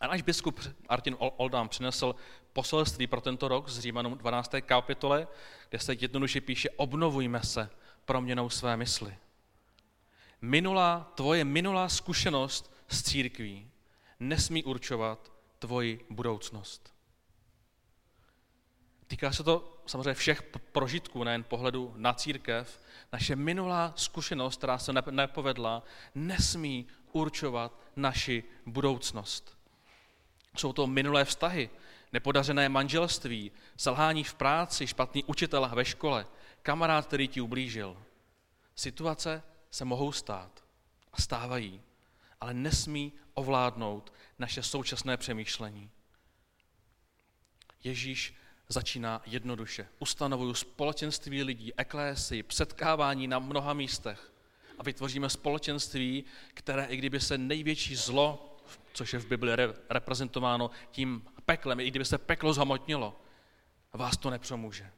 A 0.00 0.06
náš 0.06 0.22
biskup 0.22 0.60
Martin 0.90 1.16
Oldám 1.18 1.68
přinesl 1.68 2.14
poselství 2.52 3.06
pro 3.06 3.20
tento 3.20 3.48
rok 3.48 3.68
z 3.68 3.78
Římanům 3.78 4.18
12. 4.18 4.54
kapitole, 4.60 5.28
kde 5.68 5.78
se 5.78 5.94
jednoduše 5.94 6.40
píše 6.40 6.70
obnovujme 6.70 7.42
se 7.42 7.70
proměnou 8.04 8.50
své 8.50 8.76
mysli. 8.76 9.16
Minulá, 10.46 11.12
tvoje 11.14 11.44
minulá 11.44 11.88
zkušenost 11.88 12.74
s 12.88 13.02
církví 13.02 13.70
nesmí 14.20 14.64
určovat 14.64 15.32
tvoji 15.58 16.06
budoucnost. 16.10 16.94
Týká 19.06 19.32
se 19.32 19.42
to 19.42 19.82
samozřejmě 19.86 20.14
všech 20.14 20.42
prožitků, 20.72 21.24
nejen 21.24 21.44
pohledu 21.44 21.94
na 21.96 22.12
církev. 22.12 22.80
Naše 23.12 23.36
minulá 23.36 23.92
zkušenost, 23.96 24.56
která 24.56 24.78
se 24.78 24.92
nepovedla, 25.10 25.82
nesmí 26.14 26.86
určovat 27.12 27.80
naši 27.96 28.44
budoucnost. 28.66 29.58
Jsou 30.56 30.72
to 30.72 30.86
minulé 30.86 31.24
vztahy, 31.24 31.70
nepodařené 32.12 32.68
manželství, 32.68 33.52
selhání 33.76 34.24
v 34.24 34.34
práci, 34.34 34.86
špatný 34.86 35.24
učitel 35.24 35.70
ve 35.74 35.84
škole, 35.84 36.26
kamarád, 36.62 37.06
který 37.06 37.28
ti 37.28 37.40
ublížil. 37.40 37.96
Situace 38.74 39.42
se 39.76 39.84
mohou 39.84 40.12
stát 40.12 40.64
a 41.12 41.22
stávají, 41.22 41.82
ale 42.40 42.54
nesmí 42.54 43.12
ovládnout 43.34 44.12
naše 44.38 44.62
současné 44.62 45.16
přemýšlení. 45.16 45.90
Ježíš 47.84 48.34
začíná 48.68 49.22
jednoduše. 49.26 49.88
Ustanovuju 49.98 50.54
společenství 50.54 51.42
lidí, 51.42 51.72
eklésy, 51.76 52.42
předkávání 52.42 53.26
na 53.26 53.38
mnoha 53.38 53.72
místech 53.72 54.32
a 54.78 54.82
vytvoříme 54.82 55.30
společenství, 55.30 56.24
které 56.54 56.84
i 56.84 56.96
kdyby 56.96 57.20
se 57.20 57.38
největší 57.38 57.96
zlo, 57.96 58.56
což 58.92 59.12
je 59.12 59.18
v 59.18 59.26
Bibli 59.26 59.52
reprezentováno 59.90 60.70
tím 60.90 61.24
peklem, 61.44 61.80
i 61.80 61.90
kdyby 61.90 62.04
se 62.04 62.18
peklo 62.18 62.52
zhamotnilo, 62.52 63.20
vás 63.92 64.16
to 64.16 64.30
nepřemůže. 64.30 64.90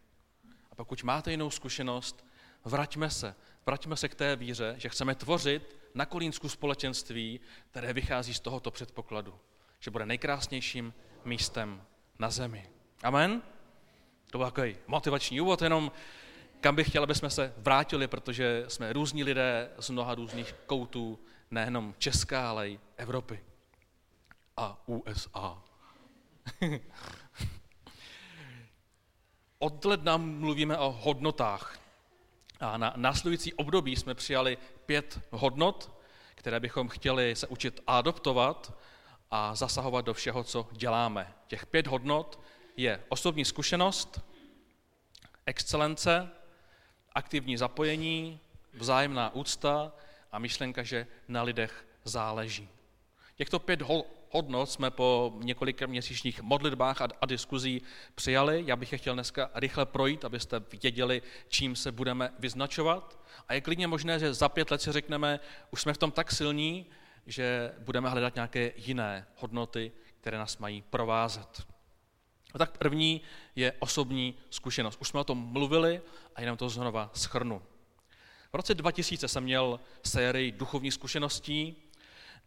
A 0.71 0.75
pokud 0.75 1.03
máte 1.03 1.31
jinou 1.31 1.51
zkušenost, 1.51 2.25
vraťme 2.65 3.11
se. 3.11 3.35
Vraťme 3.69 3.97
se 3.97 4.09
k 4.09 4.15
té 4.15 4.37
víře, 4.37 4.75
že 4.79 4.89
chceme 4.89 5.15
tvořit 5.15 5.77
na 5.95 6.07
Kolínsku 6.07 6.49
společenství, 6.49 7.41
které 7.71 7.93
vychází 7.93 8.35
z 8.35 8.41
tohoto 8.41 8.71
předpokladu, 8.71 9.35
že 9.81 9.91
bude 9.91 10.07
nejkrásnějším 10.07 10.95
místem 11.25 11.83
na 12.19 12.31
zemi. 12.31 12.71
Amen? 13.03 13.43
To 14.31 14.39
byl 14.39 14.47
takový 14.47 14.77
motivační 14.87 15.41
úvod, 15.41 15.63
jenom 15.63 15.93
kam 16.61 16.77
bych 16.77 16.89
chtěl, 16.89 17.03
aby 17.03 17.15
jsme 17.15 17.31
se 17.31 17.55
vrátili, 17.57 18.09
protože 18.09 18.65
jsme 18.69 18.93
různí 18.93 19.25
lidé 19.25 19.71
z 19.79 19.91
mnoha 19.91 20.15
různých 20.15 20.55
koutů, 20.67 21.19
nejenom 21.51 21.95
Česká, 21.99 22.51
ale 22.51 22.69
i 22.69 22.81
Evropy 22.97 23.45
a 24.57 24.83
USA. 24.87 25.63
Od 29.59 29.85
ledna 29.85 30.17
mluvíme 30.17 30.79
o 30.79 30.93
hodnotách. 30.93 31.88
A 32.61 32.77
na 32.77 32.93
následující 32.97 33.55
období 33.55 33.97
jsme 33.97 34.15
přijali 34.15 34.59
pět 34.87 35.21
hodnot, 35.31 35.99
které 36.35 36.61
bychom 36.61 36.89
chtěli 36.89 37.37
se 37.37 37.47
učit 37.47 37.81
adoptovat 37.87 38.75
a 39.31 39.55
zasahovat 39.55 40.05
do 40.05 40.15
všeho, 40.15 40.45
co 40.45 40.69
děláme. 40.73 41.35
Těch 41.47 41.67
pět 41.67 41.87
hodnot 41.87 42.41
je 42.77 43.05
osobní 43.09 43.45
zkušenost, 43.45 44.21
excelence, 45.47 46.31
aktivní 47.13 47.57
zapojení, 47.57 48.41
vzájemná 48.73 49.35
úcta 49.35 49.93
a 50.33 50.39
myšlenka, 50.39 50.83
že 50.83 51.07
na 51.29 51.43
lidech 51.43 51.87
záleží. 52.05 52.69
Těchto 53.37 53.59
pět 53.59 53.83
hodnot 54.31 54.71
jsme 54.71 54.91
po 54.91 55.33
několika 55.43 55.87
měsíčních 55.87 56.43
modlitbách 56.43 57.03
a, 57.03 57.09
a 57.21 57.27
diskuzí 57.27 57.83
přijali. 58.15 58.63
Já 58.67 58.77
bych 58.77 58.93
je 58.93 58.99
chtěl 58.99 59.15
dneska 59.15 59.51
rychle 59.55 59.87
projít, 59.87 60.25
abyste 60.25 60.63
věděli, 60.83 61.23
čím 61.49 61.77
se 61.77 61.93
budeme 61.93 62.33
vyznačovat. 62.39 63.19
A 63.49 63.55
je 63.55 63.61
klidně 63.61 63.87
možné, 63.87 64.19
že 64.19 64.35
za 64.35 64.49
pět 64.49 64.71
let 64.71 64.83
si 64.83 64.93
řekneme, 64.93 65.41
už 65.71 65.83
jsme 65.83 65.93
v 65.93 65.99
tom 65.99 66.11
tak 66.11 66.33
silní, 66.33 66.87
že 67.27 67.73
budeme 67.79 68.09
hledat 68.09 68.35
nějaké 68.35 68.73
jiné 68.77 69.27
hodnoty, 69.37 69.93
které 70.21 70.39
nás 70.39 70.59
mají 70.59 70.83
provázet. 70.83 71.67
A 72.55 72.59
tak 72.59 72.79
první 72.79 73.21
je 73.57 73.73
osobní 73.79 74.35
zkušenost. 74.51 74.99
Už 75.01 75.09
jsme 75.09 75.21
o 75.21 75.25
tom 75.25 75.39
mluvili 75.39 76.01
a 76.35 76.41
jenom 76.41 76.57
to 76.57 76.69
znova 76.69 77.11
schrnu. 77.15 77.63
V 78.53 78.57
roce 78.57 78.75
2000 78.75 79.29
jsem 79.29 79.45
měl 79.45 79.81
sérii 80.03 80.53
duchovních 80.53 80.95
zkušeností 80.95 81.77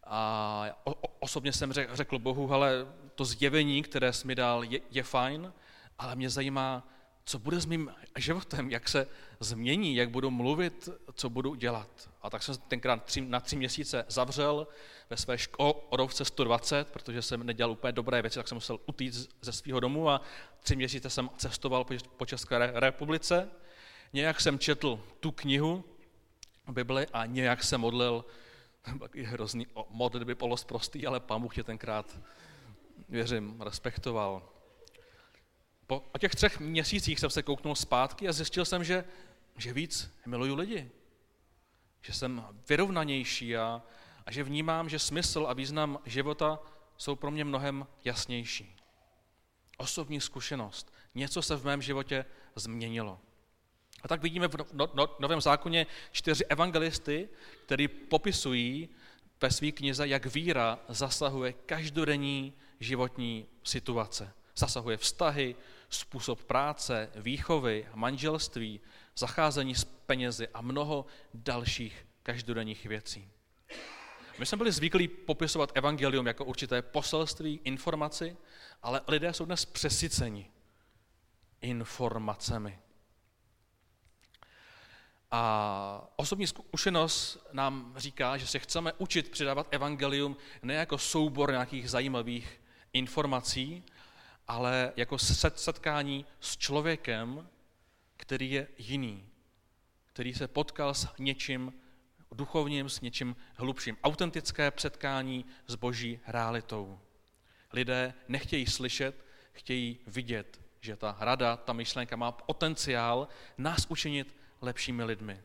a 0.04 0.82
osobně 1.20 1.52
jsem 1.52 1.72
řekl 1.72 2.18
Bohu, 2.18 2.52
ale 2.52 2.86
to 3.14 3.24
zjevení, 3.24 3.82
které 3.82 4.12
jsi 4.12 4.26
mi 4.26 4.34
dal, 4.34 4.64
je, 4.64 4.80
je 4.90 5.02
fajn, 5.02 5.52
ale 5.98 6.16
mě 6.16 6.30
zajímá, 6.30 6.88
co 7.24 7.38
bude 7.38 7.60
s 7.60 7.66
mým 7.66 7.90
životem, 8.18 8.70
jak 8.70 8.88
se 8.88 9.06
změní, 9.40 9.96
jak 9.96 10.10
budu 10.10 10.30
mluvit, 10.30 10.88
co 11.14 11.30
budu 11.30 11.54
dělat. 11.54 12.10
A 12.22 12.30
tak 12.30 12.42
jsem 12.42 12.56
tenkrát 12.68 13.04
tři, 13.04 13.20
na 13.20 13.40
tři 13.40 13.56
měsíce 13.56 14.04
zavřel 14.08 14.66
ve 15.10 15.16
své 15.16 15.38
škodovce 15.38 16.24
120, 16.24 16.88
protože 16.88 17.22
jsem 17.22 17.46
nedělal 17.46 17.72
úplně 17.72 17.92
dobré 17.92 18.22
věci, 18.22 18.38
tak 18.38 18.48
jsem 18.48 18.56
musel 18.56 18.78
utít 18.86 19.14
ze 19.40 19.52
svého 19.52 19.80
domu 19.80 20.10
a 20.10 20.20
tři 20.60 20.76
měsíce 20.76 21.10
jsem 21.10 21.30
cestoval 21.36 21.86
po 22.16 22.26
České 22.26 22.58
republice. 22.74 23.48
Nějak 24.12 24.40
jsem 24.40 24.58
četl 24.58 25.00
tu 25.20 25.30
knihu 25.30 25.84
Bibli 26.68 27.06
a 27.12 27.26
nějak 27.26 27.64
jsem 27.64 27.80
modlil, 27.80 28.24
je 29.14 29.26
hrozný 29.26 29.66
modlitby 29.88 30.34
polosprostý, 30.34 31.06
ale 31.06 31.20
pán 31.20 31.42
Bůh 31.42 31.56
je 31.56 31.64
tenkrát, 31.64 32.18
věřím, 33.08 33.60
respektoval. 33.60 34.48
Po 35.86 36.18
těch 36.18 36.34
třech 36.34 36.60
měsících 36.60 37.20
jsem 37.20 37.30
se 37.30 37.42
kouknul 37.42 37.74
zpátky 37.74 38.28
a 38.28 38.32
zjistil 38.32 38.64
jsem, 38.64 38.84
že, 38.84 39.04
že 39.56 39.72
víc 39.72 40.18
miluju 40.26 40.54
lidi. 40.54 40.90
Že 42.02 42.12
jsem 42.12 42.44
vyrovnanější 42.68 43.56
a, 43.56 43.82
a 44.26 44.32
že 44.32 44.44
vnímám, 44.44 44.88
že 44.88 44.98
smysl 44.98 45.46
a 45.48 45.52
význam 45.52 45.98
života 46.04 46.58
jsou 46.96 47.16
pro 47.16 47.30
mě 47.30 47.44
mnohem 47.44 47.86
jasnější. 48.04 48.76
Osobní 49.76 50.20
zkušenost. 50.20 50.94
Něco 51.14 51.42
se 51.42 51.56
v 51.56 51.64
mém 51.64 51.82
životě 51.82 52.24
změnilo. 52.54 53.20
A 54.02 54.08
tak 54.08 54.22
vidíme 54.22 54.48
v 54.48 54.56
no, 54.72 54.88
no, 54.94 55.16
Novém 55.18 55.40
zákoně 55.40 55.86
čtyři 56.12 56.44
evangelisty, 56.44 57.28
který 57.64 57.88
popisují 57.88 58.88
ve 59.40 59.50
své 59.50 59.72
knize, 59.72 60.08
jak 60.08 60.26
víra 60.26 60.78
zasahuje 60.88 61.52
každodenní 61.52 62.52
životní 62.80 63.46
situace. 63.62 64.32
Zasahuje 64.56 64.96
vztahy, 64.96 65.56
způsob 65.88 66.44
práce, 66.44 67.10
výchovy, 67.16 67.86
manželství, 67.94 68.80
zacházení 69.16 69.74
s 69.74 69.84
penězi 69.84 70.48
a 70.54 70.60
mnoho 70.60 71.06
dalších 71.34 72.06
každodenních 72.22 72.86
věcí. 72.86 73.28
My 74.38 74.46
jsme 74.46 74.58
byli 74.58 74.72
zvyklí 74.72 75.08
popisovat 75.08 75.72
evangelium 75.74 76.26
jako 76.26 76.44
určité 76.44 76.82
poselství, 76.82 77.60
informaci, 77.64 78.36
ale 78.82 79.00
lidé 79.08 79.32
jsou 79.32 79.44
dnes 79.44 79.64
přesyceni 79.64 80.50
informacemi. 81.60 82.78
A 85.34 86.12
osobní 86.16 86.46
zkušenost 86.46 87.46
nám 87.52 87.94
říká, 87.96 88.36
že 88.36 88.46
se 88.46 88.58
chceme 88.58 88.92
učit 88.98 89.30
předávat 89.30 89.66
evangelium 89.70 90.36
ne 90.62 90.74
jako 90.74 90.98
soubor 90.98 91.50
nějakých 91.50 91.90
zajímavých 91.90 92.60
informací, 92.92 93.84
ale 94.48 94.92
jako 94.96 95.18
setkání 95.54 96.26
s 96.40 96.56
člověkem, 96.56 97.48
který 98.16 98.50
je 98.50 98.68
jiný, 98.78 99.26
který 100.06 100.34
se 100.34 100.48
potkal 100.48 100.94
s 100.94 101.08
něčím 101.18 101.72
duchovním, 102.32 102.88
s 102.88 103.00
něčím 103.00 103.36
hlubším. 103.56 103.96
Autentické 104.04 104.70
předkání 104.70 105.44
s 105.66 105.74
boží 105.74 106.20
realitou. 106.26 107.00
Lidé 107.72 108.14
nechtějí 108.28 108.66
slyšet, 108.66 109.24
chtějí 109.52 109.98
vidět, 110.06 110.60
že 110.80 110.96
ta 110.96 111.16
rada, 111.20 111.56
ta 111.56 111.72
myšlenka 111.72 112.16
má 112.16 112.32
potenciál 112.32 113.28
nás 113.58 113.86
učinit 113.88 114.41
lepšími 114.62 115.04
lidmi. 115.04 115.42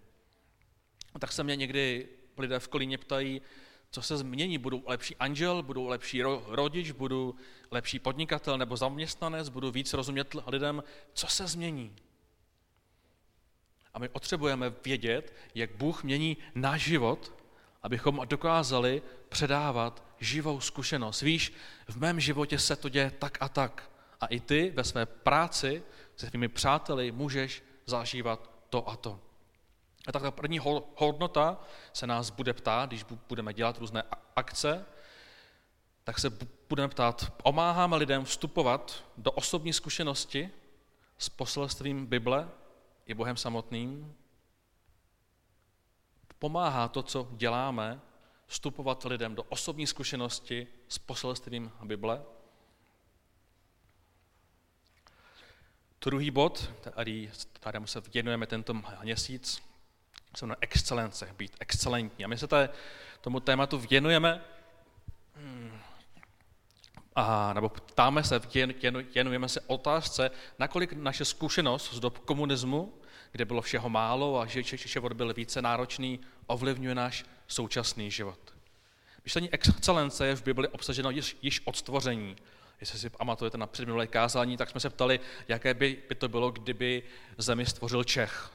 tak 1.19 1.31
se 1.31 1.43
mě 1.43 1.55
někdy 1.55 2.09
lidé 2.38 2.59
v 2.59 2.67
Kolíně 2.67 2.97
ptají, 2.97 3.41
co 3.91 4.01
se 4.01 4.17
změní, 4.17 4.57
budu 4.57 4.83
lepší 4.88 5.15
anžel, 5.15 5.63
budu 5.63 5.88
lepší 5.88 6.21
rodič, 6.47 6.91
budu 6.91 7.36
lepší 7.71 8.00
podnikatel 8.00 8.57
nebo 8.57 8.77
zaměstnanec, 8.77 9.50
budu 9.50 9.71
víc 9.71 9.93
rozumět 9.93 10.36
lidem, 10.47 10.83
co 11.13 11.27
se 11.27 11.47
změní. 11.47 11.95
A 13.93 14.00
my 14.00 14.09
potřebujeme 14.09 14.74
vědět, 14.86 15.33
jak 15.55 15.75
Bůh 15.75 16.03
mění 16.03 16.38
náš 16.55 16.81
život, 16.81 17.33
abychom 17.83 18.21
dokázali 18.25 19.01
předávat 19.29 20.05
živou 20.19 20.59
zkušenost. 20.59 21.21
Víš, 21.21 21.53
v 21.88 21.95
mém 21.95 22.19
životě 22.19 22.59
se 22.59 22.75
to 22.75 22.89
děje 22.89 23.12
tak 23.12 23.38
a 23.39 23.50
tak. 23.50 23.91
A 24.21 24.25
i 24.25 24.39
ty 24.39 24.71
ve 24.75 24.83
své 24.83 25.05
práci 25.05 25.83
se 26.15 26.27
svými 26.27 26.47
přáteli 26.47 27.12
můžeš 27.12 27.63
zažívat 27.86 28.56
to 28.69 28.89
a 28.89 28.95
to. 28.95 29.19
A 30.07 30.12
tak 30.12 30.21
ta 30.21 30.31
první 30.31 30.59
hodnota 30.95 31.59
se 31.93 32.07
nás 32.07 32.29
bude 32.29 32.53
ptát, 32.53 32.89
když 32.89 33.03
budeme 33.03 33.53
dělat 33.53 33.77
různé 33.77 34.03
akce, 34.36 34.86
tak 36.03 36.19
se 36.19 36.29
budeme 36.69 36.88
ptát, 36.88 37.33
pomáháme 37.43 37.95
lidem 37.95 38.25
vstupovat 38.25 39.03
do 39.17 39.31
osobní 39.31 39.74
zkušenosti 39.74 40.50
s 41.17 41.29
poselstvím 41.29 42.05
Bible 42.05 42.50
i 43.05 43.13
Bohem 43.13 43.38
samotným? 43.38 44.15
Pomáhá 46.39 46.88
to, 46.88 47.03
co 47.03 47.27
děláme, 47.31 48.01
vstupovat 48.45 49.05
lidem 49.05 49.36
do 49.36 49.43
osobní 49.43 49.88
zkušenosti 49.88 50.67
s 50.88 50.97
poselstvím 50.97 51.71
Bible? 51.83 52.24
Druhý 56.07 56.31
bod, 56.31 56.71
který, 56.81 57.31
kterému 57.53 57.87
se 57.87 58.01
věnujeme 58.13 58.47
tento 58.47 58.73
měsíc, 59.03 59.61
se 60.37 60.47
na 60.47 60.55
excelence, 60.61 61.33
být 61.37 61.55
excelentní. 61.59 62.25
A 62.25 62.27
my 62.27 62.37
se 62.37 62.47
té, 62.47 62.69
tomu 63.21 63.39
tématu 63.39 63.77
věnujeme, 63.77 64.41
a, 67.15 67.53
nebo 67.53 67.69
ptáme 67.69 68.23
se, 68.23 68.41
věnujeme 69.13 69.49
se 69.49 69.61
otázce, 69.61 70.31
nakolik 70.59 70.93
naše 70.93 71.25
zkušenost 71.25 71.93
z 71.93 71.99
dob 71.99 72.17
komunismu, 72.17 72.93
kde 73.31 73.45
bylo 73.45 73.61
všeho 73.61 73.89
málo 73.89 74.39
a 74.39 74.45
že 74.45 74.63
život 74.63 75.13
byl 75.13 75.33
více 75.33 75.61
náročný, 75.61 76.19
ovlivňuje 76.45 76.95
náš 76.95 77.25
současný 77.47 78.11
život. 78.11 78.39
Myšlení 79.23 79.53
excelence 79.53 80.27
je 80.27 80.35
v 80.35 80.43
Bibli 80.43 80.67
obsaženo 80.67 81.09
již, 81.09 81.37
již 81.41 81.61
od 81.65 81.77
stvoření. 81.77 82.35
Jestli 82.79 83.00
si 83.00 83.10
pamatujete 83.10 83.57
na 83.57 83.67
předminulé 83.67 84.07
kázání, 84.07 84.57
tak 84.57 84.69
jsme 84.69 84.79
se 84.79 84.89
ptali, 84.89 85.19
jaké 85.48 85.74
by, 85.74 86.03
by 86.10 86.15
to 86.15 86.29
bylo, 86.29 86.51
kdyby 86.51 87.03
zemi 87.38 87.65
stvořil 87.65 88.03
Čech. 88.03 88.51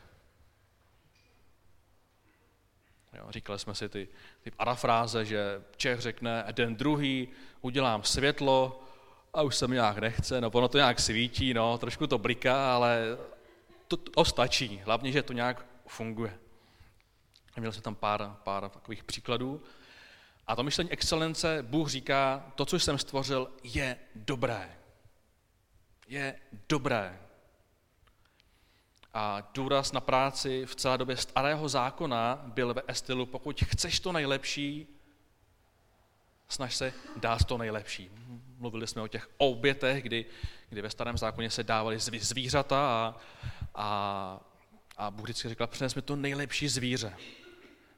Jo, 3.17 3.27
říkali 3.31 3.59
jsme 3.59 3.75
si 3.75 3.89
ty, 3.89 4.09
ty 4.43 4.51
parafráze, 4.51 5.25
že 5.25 5.63
Čech 5.77 6.01
řekne 6.01 6.45
den 6.53 6.77
druhý, 6.77 7.29
udělám 7.61 8.03
světlo 8.03 8.85
a 9.35 9.43
už 9.43 9.57
se 9.57 9.69
mi 9.69 9.75
nějak 9.75 9.99
nechce, 9.99 10.41
no 10.41 10.51
ono 10.51 10.69
to 10.69 10.79
nějak 10.79 11.01
svítí, 11.01 11.55
no, 11.55 11.79
trošku 11.79 12.07
to 12.07 12.19
bliká, 12.19 12.75
ale 12.75 13.03
to, 13.89 13.97
to 13.97 14.25
stačí, 14.25 14.81
hlavně, 14.85 15.13
že 15.13 15.23
to 15.23 15.33
nějak 15.33 15.67
funguje. 15.87 16.39
Měl 17.57 17.73
jsem 17.73 17.83
tam 17.83 17.95
pár, 17.95 18.37
pár 18.45 18.69
takových 18.69 19.05
příkladů. 19.05 19.63
A 20.53 20.57
to 20.57 20.63
myšlení 20.63 20.91
excelence, 20.91 21.63
Bůh 21.63 21.89
říká, 21.89 22.53
to, 22.55 22.65
co 22.65 22.79
jsem 22.79 22.99
stvořil, 22.99 23.51
je 23.63 23.97
dobré. 24.15 24.77
Je 26.09 26.39
dobré 26.69 27.21
a 29.15 29.51
důraz 29.55 29.93
na 29.93 30.01
práci 30.01 30.67
v 30.67 30.75
celé 30.75 30.99
době 30.99 31.17
starého 31.17 31.69
zákona 31.69 32.43
byl 32.45 32.75
ve 32.75 32.95
stylu, 32.95 33.27
pokud 33.27 33.65
chceš 33.65 34.01
to 34.01 34.13
nejlepší, 34.13 34.87
snaž 36.49 36.77
se 36.77 36.93
dát 37.17 37.45
to 37.45 37.59
nejlepší. 37.59 38.11
Mluvili 38.59 38.87
jsme 38.87 39.03
o 39.03 39.09
těch 39.09 39.29
obětech, 39.37 40.03
kdy, 40.03 40.27
kdy 40.69 40.83
ve 40.83 40.91
starém 40.91 41.19
zákoně 41.19 41.51
se 41.51 41.65
dávaly 41.65 41.99
zvířata 41.99 42.87
a, 42.87 43.17
a, 43.75 44.41
a 44.97 45.11
Bůh 45.11 45.25
vždycky 45.25 45.49
říkal, 45.49 45.67
přines 45.67 45.95
mi 45.95 46.03
to 46.03 46.17
nejlepší 46.17 46.69
zvíře 46.69 47.17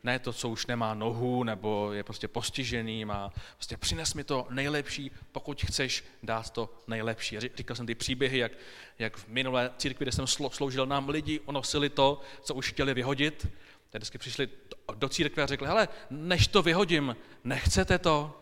ne 0.05 0.19
to, 0.19 0.33
co 0.33 0.49
už 0.49 0.67
nemá 0.67 0.95
nohu, 0.95 1.45
nebo 1.45 1.93
je 1.93 2.03
prostě 2.03 2.29
postižený, 2.29 3.05
má, 3.05 3.33
prostě 3.57 3.77
přines 3.77 4.15
mi 4.15 4.25
to 4.25 4.47
nejlepší, 4.51 5.11
pokud 5.33 5.63
chceš 5.63 6.05
dát 6.23 6.51
to 6.51 6.75
nejlepší. 6.87 7.41
Říkal 7.41 7.77
jsem 7.77 7.87
ty 7.87 7.95
příběhy, 7.95 8.39
jak, 8.39 8.53
jak 8.99 9.17
v 9.17 9.29
minulé 9.29 9.71
církvi, 9.79 10.05
kde 10.05 10.13
jsem 10.13 10.27
sloužil, 10.27 10.87
nám 10.87 11.09
lidi 11.09 11.41
onosili 11.45 11.89
to, 11.89 12.21
co 12.43 12.55
už 12.55 12.69
chtěli 12.69 12.95
vyhodit. 12.95 13.47
Tak 13.91 14.01
vždycky 14.01 14.19
přišli 14.19 14.49
do 14.95 15.09
církve 15.09 15.43
a 15.43 15.47
řekli, 15.47 15.67
hele, 15.67 15.89
než 16.11 16.47
to 16.49 16.63
vyhodím, 16.63 17.17
nechcete 17.45 17.99
to? 17.99 18.41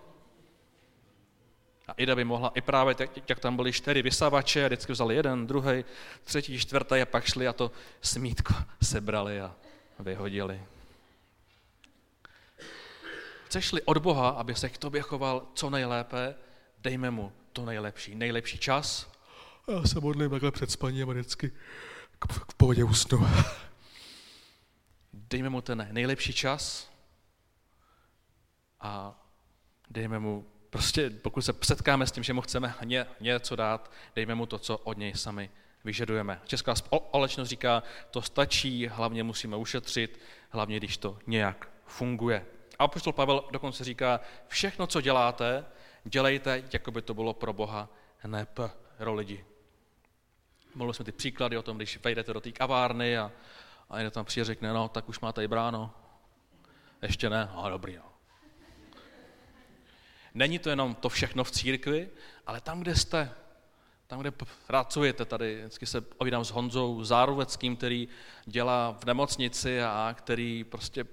A 1.88 1.92
Ida 1.96 2.16
by 2.16 2.24
mohla 2.24 2.52
i 2.54 2.60
právě, 2.60 2.94
jak, 3.28 3.40
tam 3.40 3.56
byly 3.56 3.72
čtyři 3.72 4.02
vysavače, 4.02 4.64
a 4.64 4.66
vždycky 4.66 4.92
vzali 4.92 5.14
jeden, 5.14 5.46
druhý, 5.46 5.84
třetí, 6.24 6.58
čtvrtý 6.58 6.94
a 6.94 7.06
pak 7.06 7.24
šli 7.24 7.48
a 7.48 7.52
to 7.52 7.72
smítko 8.00 8.54
sebrali 8.82 9.40
a 9.40 9.54
vyhodili. 9.98 10.60
Chceš-li 13.52 13.82
od 13.82 13.98
Boha, 13.98 14.28
aby 14.28 14.54
se 14.54 14.68
k 14.68 14.78
tobě 14.78 15.02
choval 15.02 15.46
co 15.54 15.70
nejlépe, 15.70 16.34
dejme 16.78 17.10
mu 17.10 17.32
to 17.52 17.64
nejlepší. 17.64 18.14
Nejlepší 18.14 18.58
čas. 18.58 19.12
Já 19.68 19.82
se 19.84 20.00
modlím 20.00 20.30
takhle 20.30 20.50
před 20.50 20.70
spaním 20.70 21.10
a 21.10 21.12
vždycky 21.12 21.52
k 22.18 22.52
pohodě 22.56 22.84
usnu. 22.84 23.26
Dejme 25.12 25.48
mu 25.48 25.60
ten 25.60 25.88
nejlepší 25.90 26.32
čas 26.32 26.90
a 28.80 29.20
dejme 29.90 30.18
mu, 30.18 30.46
prostě 30.70 31.10
pokud 31.10 31.42
se 31.42 31.52
setkáme 31.62 32.06
s 32.06 32.12
tím, 32.12 32.22
že 32.22 32.32
mu 32.32 32.40
chceme 32.40 32.74
ně, 32.84 33.06
něco 33.20 33.56
dát, 33.56 33.92
dejme 34.14 34.34
mu 34.34 34.46
to, 34.46 34.58
co 34.58 34.78
od 34.78 34.98
něj 34.98 35.14
sami 35.14 35.50
vyžadujeme. 35.84 36.40
Česká 36.44 36.74
společnost 36.74 37.48
říká, 37.48 37.82
to 38.10 38.22
stačí, 38.22 38.86
hlavně 38.86 39.22
musíme 39.22 39.56
ušetřit, 39.56 40.20
hlavně 40.50 40.76
když 40.76 40.96
to 40.96 41.18
nějak 41.26 41.68
funguje. 41.86 42.46
A 42.82 42.84
apoštol 42.84 43.12
Pavel 43.12 43.44
dokonce 43.50 43.84
říká, 43.84 44.20
všechno, 44.48 44.86
co 44.86 45.00
děláte, 45.00 45.64
dělejte, 46.04 46.62
jako 46.72 46.90
by 46.90 47.02
to 47.02 47.14
bylo 47.14 47.34
pro 47.34 47.52
Boha, 47.52 47.88
ne 48.26 48.46
pro 48.46 49.14
lidi. 49.14 49.44
Mluvili 50.74 50.94
jsme 50.94 51.04
ty 51.04 51.12
příklady 51.12 51.56
o 51.58 51.62
tom, 51.62 51.76
když 51.76 51.98
vejdete 52.04 52.32
do 52.32 52.40
té 52.40 52.52
kavárny 52.52 53.18
a, 53.18 53.32
a 53.90 53.98
jen 53.98 54.10
tam 54.10 54.24
přijde 54.24 54.44
řekne, 54.44 54.72
no, 54.72 54.88
tak 54.88 55.08
už 55.08 55.20
máte 55.20 55.44
i 55.44 55.48
bráno. 55.48 55.94
Ještě 57.02 57.30
ne? 57.30 57.50
No, 57.54 57.70
dobrý, 57.70 57.96
no. 57.96 58.12
Není 60.34 60.58
to 60.58 60.70
jenom 60.70 60.94
to 60.94 61.08
všechno 61.08 61.44
v 61.44 61.50
církvi, 61.50 62.10
ale 62.46 62.60
tam, 62.60 62.80
kde 62.80 62.96
jste, 62.96 63.34
tam, 64.06 64.20
kde 64.20 64.32
pracujete, 64.66 65.24
tady 65.24 65.58
vždycky 65.58 65.86
se 65.86 66.04
ovídám 66.18 66.44
s 66.44 66.50
Honzou 66.50 67.04
Zároveckým, 67.04 67.76
který 67.76 68.08
dělá 68.46 68.92
v 69.00 69.04
nemocnici 69.04 69.82
a 69.82 70.14
který 70.18 70.64
prostě 70.64 71.04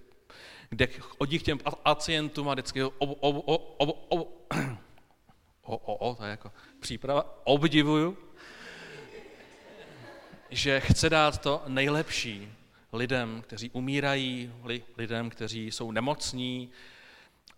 kde 0.70 0.88
chodí 0.88 1.40
k 1.40 1.44
těm 1.44 1.60
pacientům 1.84 2.50
a 2.50 2.54
vždycky 2.54 2.84
o, 2.84 2.92
o, 3.00 3.32
o, 5.62 6.16
to 6.16 6.24
je 6.24 6.32
jako 6.32 6.52
příprava, 6.80 7.38
obdivuju, 7.44 8.18
že 10.50 10.80
chce 10.80 11.10
dát 11.10 11.42
to 11.42 11.64
nejlepší 11.68 12.54
lidem, 12.94 13.42
kteří 13.42 13.70
umírají, 13.70 14.54
lidem, 14.98 15.30
kteří 15.30 15.72
jsou 15.72 15.92
nemocní, 15.92 16.72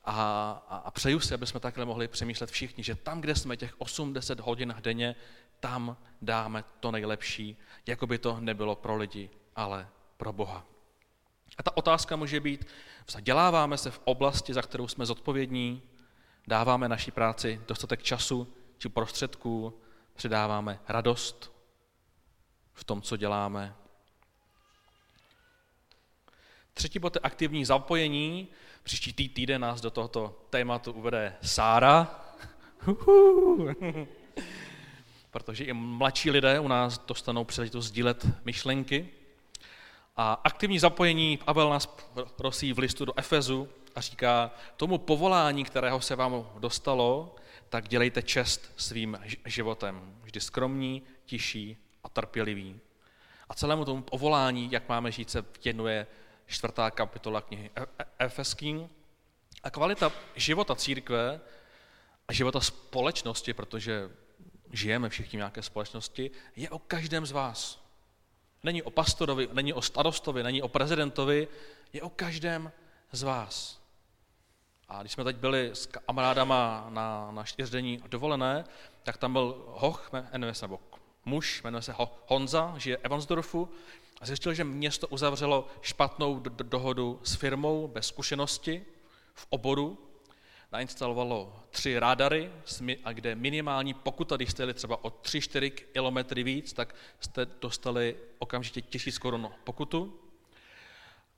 a, 0.06 0.52
a, 0.70 0.78
a 0.78 0.92
přeju 0.92 1.20
si, 1.20 1.34
aby 1.34 1.48
jsme 1.48 1.60
takhle 1.60 1.86
mohli 1.86 2.08
přemýšlet 2.08 2.52
všichni, 2.52 2.84
že 2.84 2.96
tam, 2.96 3.22
kde 3.22 3.36
jsme 3.36 3.58
těch 3.58 3.78
8-10 3.78 4.42
hodin 4.42 4.76
denně, 4.80 5.16
tam 5.60 5.98
dáme 6.22 6.64
to 6.80 6.92
nejlepší, 6.92 7.58
jako 7.88 8.08
by 8.08 8.18
to 8.18 8.40
nebylo 8.40 8.76
pro 8.76 8.96
lidi, 8.96 9.30
ale 9.56 9.88
pro 10.18 10.34
Boha. 10.34 10.66
A 11.58 11.64
ta 11.64 11.78
otázka 11.78 12.16
může 12.16 12.40
být, 12.40 12.66
Zaděláváme 13.12 13.78
se 13.78 13.92
v 13.92 14.02
oblasti, 14.04 14.54
za 14.54 14.62
kterou 14.62 14.88
jsme 14.88 15.06
zodpovědní, 15.06 15.82
dáváme 16.48 16.90
naší 16.90 17.12
práci 17.12 17.62
dostatek 17.68 18.04
času 18.04 18.54
či 18.78 18.90
prostředků, 18.90 19.82
přidáváme 20.14 20.80
radost 20.88 21.52
v 22.74 22.84
tom, 22.84 23.02
co 23.02 23.18
děláme. 23.18 23.76
Třetí 26.74 27.00
bod 27.00 27.16
je 27.16 27.22
aktivní 27.24 27.66
zapojení. 27.66 28.48
Příští 28.84 29.14
tý 29.14 29.30
týden 29.30 29.62
nás 29.62 29.82
do 29.82 29.92
tohoto 29.92 30.46
tématu 30.50 30.92
uvede 30.92 31.36
Sára. 31.42 32.26
Protože 35.32 35.64
i 35.64 35.74
mladší 35.74 36.32
lidé 36.32 36.60
u 36.60 36.68
nás 36.68 37.06
dostanou 37.06 37.44
příležitost 37.44 37.86
sdílet 37.86 38.28
myšlenky. 38.46 39.10
A 40.16 40.34
aktivní 40.34 40.80
zapojení 40.80 41.38
Pavel 41.38 41.70
nás 41.70 41.96
prosí 42.36 42.74
v 42.74 42.80
listu 42.80 43.06
do 43.06 43.20
Efezu 43.20 43.70
a 43.96 44.02
říká, 44.02 44.52
tomu 44.78 44.98
povolání, 44.98 45.64
kterého 45.64 46.02
se 46.02 46.16
vám 46.16 46.50
dostalo, 46.60 47.36
tak 47.70 47.88
dělejte 47.88 48.22
čest 48.22 48.74
svým 48.76 49.20
životem. 49.46 50.16
Vždy 50.22 50.42
skromní, 50.42 51.04
tiší 51.26 51.78
a 52.04 52.10
trpělivý. 52.10 52.80
A 53.50 53.54
celému 53.54 53.86
tomu 53.86 54.02
povolání, 54.02 54.72
jak 54.72 54.90
máme 54.90 55.12
žít, 55.12 55.30
se 55.30 55.46
věnuje 55.64 56.08
čtvrtá 56.46 56.92
kapitola 56.92 57.42
knihy 57.42 57.72
E- 57.76 57.82
E- 58.00 58.26
Efeským. 58.26 58.90
A 59.64 59.70
kvalita 59.70 60.12
života 60.36 60.76
církve 60.76 61.40
a 62.28 62.34
života 62.34 62.60
společnosti, 62.60 63.54
protože 63.54 64.10
žijeme 64.72 65.10
všichni 65.10 65.38
v 65.38 65.40
nějaké 65.40 65.62
společnosti, 65.62 66.32
je 66.56 66.70
o 66.70 66.80
každém 66.80 67.26
z 67.26 67.32
vás. 67.32 67.81
Není 68.64 68.84
o 68.84 68.90
pastorovi, 68.90 69.50
není 69.54 69.74
o 69.74 69.82
starostovi, 69.82 70.44
není 70.44 70.62
o 70.62 70.68
prezidentovi, 70.68 71.48
je 71.94 72.02
o 72.02 72.10
každém 72.10 72.72
z 73.12 73.24
vás. 73.24 73.82
A 74.90 75.02
když 75.02 75.12
jsme 75.12 75.24
teď 75.24 75.36
byli 75.36 75.70
s 75.74 75.86
kamarádama 75.86 76.86
na, 76.90 77.32
na 77.32 77.44
čtyřdenní 77.44 78.04
dovolené, 78.08 78.64
tak 79.04 79.18
tam 79.18 79.34
byl 79.34 79.66
hoch, 79.68 80.10
jmenuje 80.32 80.54
se, 80.54 80.66
nebo 80.66 80.80
muž, 81.26 81.64
jmenuje 81.64 81.82
se 81.82 81.96
Honza, 82.28 82.74
žije 82.78 82.98
Evansdorfu 82.98 83.70
a 84.22 84.26
zjistil, 84.26 84.54
že 84.54 84.64
město 84.64 85.08
uzavřelo 85.08 85.68
špatnou 85.82 86.40
dohodu 86.40 87.20
s 87.24 87.36
firmou 87.36 87.88
bez 87.88 88.08
zkušenosti 88.08 88.86
v 89.34 89.48
oboru, 89.50 90.11
nainstalovalo 90.72 91.64
tři 91.70 92.00
radary, 92.00 92.52
a 93.04 93.14
kde 93.14 93.36
minimální 93.36 93.94
pokuta, 93.94 94.36
když 94.36 94.52
jste 94.52 94.64
jeli 94.64 94.74
třeba 94.74 95.04
o 95.04 95.10
3-4 95.10 95.72
kilometry 95.72 96.44
víc, 96.44 96.74
tak 96.74 96.96
jste 97.20 97.46
dostali 97.62 98.16
okamžitě 98.40 98.82
tisíc 98.82 99.18
korun 99.18 99.52
pokutu. 99.64 100.20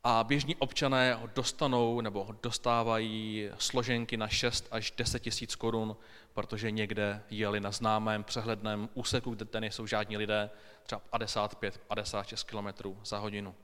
A 0.04 0.24
běžní 0.24 0.56
občané 0.56 1.20
dostanou 1.36 2.02
nebo 2.02 2.28
dostávají 2.44 3.50
složenky 3.58 4.18
na 4.18 4.28
6 4.28 4.68
až 4.72 4.94
10 4.98 5.20
tisíc 5.20 5.56
korun, 5.56 5.96
protože 6.34 6.72
někde 6.72 7.24
jeli 7.30 7.60
na 7.60 7.72
známém 7.72 8.24
přehledném 8.24 8.90
úseku, 8.94 9.36
kde 9.36 9.60
nejsou 9.60 9.88
žádní 9.88 10.18
lidé, 10.18 10.50
třeba 10.84 11.02
55-56 11.14 12.46
km 12.46 13.00
za 13.06 13.18
hodinu. 13.18 13.56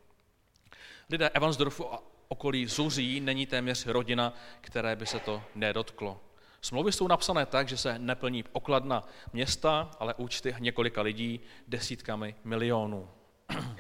Lidé 1.10 1.30
Evansdorfu 1.30 1.94
a 1.94 2.04
okolí 2.30 2.66
zuří, 2.66 3.20
není 3.20 3.46
téměř 3.46 3.86
rodina, 3.86 4.34
které 4.62 4.96
by 4.96 5.06
se 5.06 5.20
to 5.20 5.44
nedotklo. 5.56 6.22
Smlouvy 6.62 6.92
jsou 6.92 7.08
napsané 7.08 7.46
tak, 7.46 7.70
že 7.70 7.78
se 7.78 8.00
neplní 8.00 8.44
okladna 8.52 9.08
města, 9.34 9.92
ale 10.00 10.14
účty 10.14 10.56
několika 10.60 11.02
lidí 11.02 11.40
desítkami 11.68 12.36
milionů. 12.44 13.10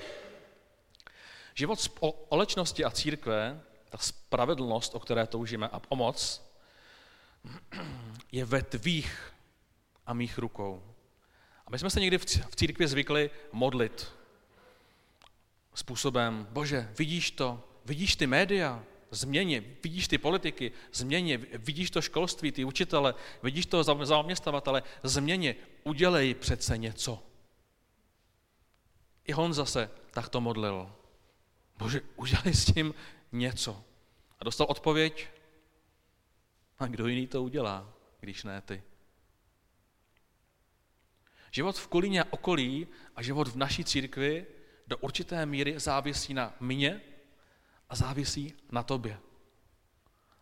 Život 1.53 1.79
společnosti 1.79 2.85
a 2.85 2.91
církve, 2.91 3.61
ta 3.89 3.97
spravedlnost, 3.97 4.95
o 4.95 4.99
které 4.99 5.27
toužíme, 5.27 5.67
a 5.67 5.79
pomoc, 5.79 6.51
je 8.31 8.45
ve 8.45 8.61
tvých 8.61 9.33
a 10.05 10.13
mých 10.13 10.37
rukou. 10.37 10.83
A 11.67 11.69
my 11.71 11.79
jsme 11.79 11.89
se 11.89 11.99
někdy 11.99 12.17
v 12.17 12.55
církvi 12.55 12.87
zvykli 12.87 13.29
modlit 13.51 14.11
způsobem, 15.73 16.47
bože, 16.49 16.93
vidíš 16.97 17.31
to, 17.31 17.68
vidíš 17.89 18.15
ty 18.15 18.27
média, 18.27 18.83
změně, 19.11 19.61
vidíš 19.83 20.07
ty 20.07 20.17
politiky, 20.17 20.71
změně, 20.93 21.37
vidíš 21.37 21.91
to 21.91 22.01
školství, 22.01 22.51
ty 22.51 22.65
učitele, 22.65 23.15
vidíš 23.43 23.65
to 23.65 23.83
zaměstnavatele, 23.83 24.83
změně, 25.03 25.55
udělej 25.83 26.33
přece 26.33 26.77
něco. 26.77 27.23
I 29.25 29.33
on 29.33 29.53
zase 29.53 29.89
takto 30.11 30.41
modlil. 30.41 30.93
Bože, 31.77 32.01
udělej 32.15 32.53
s 32.53 32.65
tím 32.65 32.93
něco. 33.31 33.83
A 34.39 34.43
dostal 34.43 34.67
odpověď, 34.69 35.27
a 36.79 36.87
kdo 36.87 37.07
jiný 37.07 37.27
to 37.27 37.43
udělá, 37.43 37.93
když 38.19 38.43
ne 38.43 38.61
ty. 38.61 38.83
Život 41.51 41.77
v 41.77 41.87
Kolíně 41.87 42.23
a 42.23 42.33
okolí 42.33 42.87
a 43.15 43.21
život 43.21 43.47
v 43.47 43.57
naší 43.57 43.83
církvi 43.83 44.45
do 44.87 44.97
určité 44.97 45.45
míry 45.45 45.79
závisí 45.79 46.33
na 46.33 46.53
mě 46.59 47.01
a 47.89 47.95
závisí 47.95 48.53
na 48.71 48.83
tobě. 48.83 49.19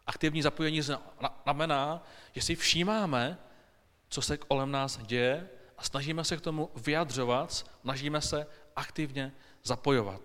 Aktivní 0.08 0.42
zapojení 0.42 0.82
znamená, 0.82 2.04
že 2.34 2.42
si 2.42 2.56
všímáme, 2.56 3.38
co 4.10 4.22
se 4.22 4.38
kolem 4.38 4.72
nás 4.72 4.98
děje 4.98 5.50
a 5.78 5.84
snažíme 5.84 6.24
se 6.24 6.38
k 6.38 6.42
tomu 6.42 6.70
vyjadřovat, 6.76 7.54
snažíme 7.82 8.22
se 8.22 8.48
aktivně 8.76 9.34
zapojovat. 9.64 10.22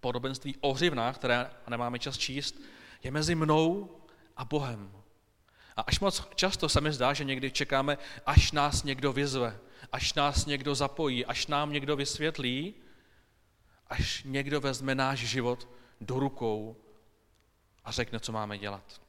Podobenství 0.00 0.56
o 0.60 0.72
hřivnách, 0.72 1.14
které 1.16 1.50
nemáme 1.68 1.98
čas 1.98 2.18
číst, 2.18 2.60
je 3.02 3.10
mezi 3.10 3.34
mnou 3.34 3.96
a 4.36 4.44
Bohem. 4.44 4.92
A 5.76 5.80
až 5.82 6.00
moc 6.00 6.28
často 6.34 6.68
se 6.68 6.80
mi 6.80 6.92
zdá, 6.92 7.12
že 7.12 7.24
někdy 7.24 7.50
čekáme, 7.50 7.98
až 8.26 8.52
nás 8.52 8.84
někdo 8.84 9.12
vyzve, 9.12 9.58
až 9.92 10.14
nás 10.14 10.46
někdo 10.46 10.74
zapojí, 10.74 11.26
až 11.26 11.46
nám 11.46 11.72
někdo 11.72 11.96
vysvětlí, 11.96 12.74
až 13.86 14.22
někdo 14.24 14.60
vezme 14.60 14.94
náš 14.94 15.18
život 15.18 15.68
do 16.00 16.18
rukou 16.18 16.76
a 17.84 17.92
řekne, 17.92 18.20
co 18.20 18.32
máme 18.32 18.58
dělat. 18.58 19.00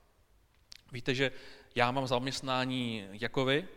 Víte, 0.91 1.15
že 1.15 1.31
já 1.75 1.91
mám 1.91 2.07
zaměstnání 2.07 3.07
jako 3.11 3.45
vy, 3.45 3.67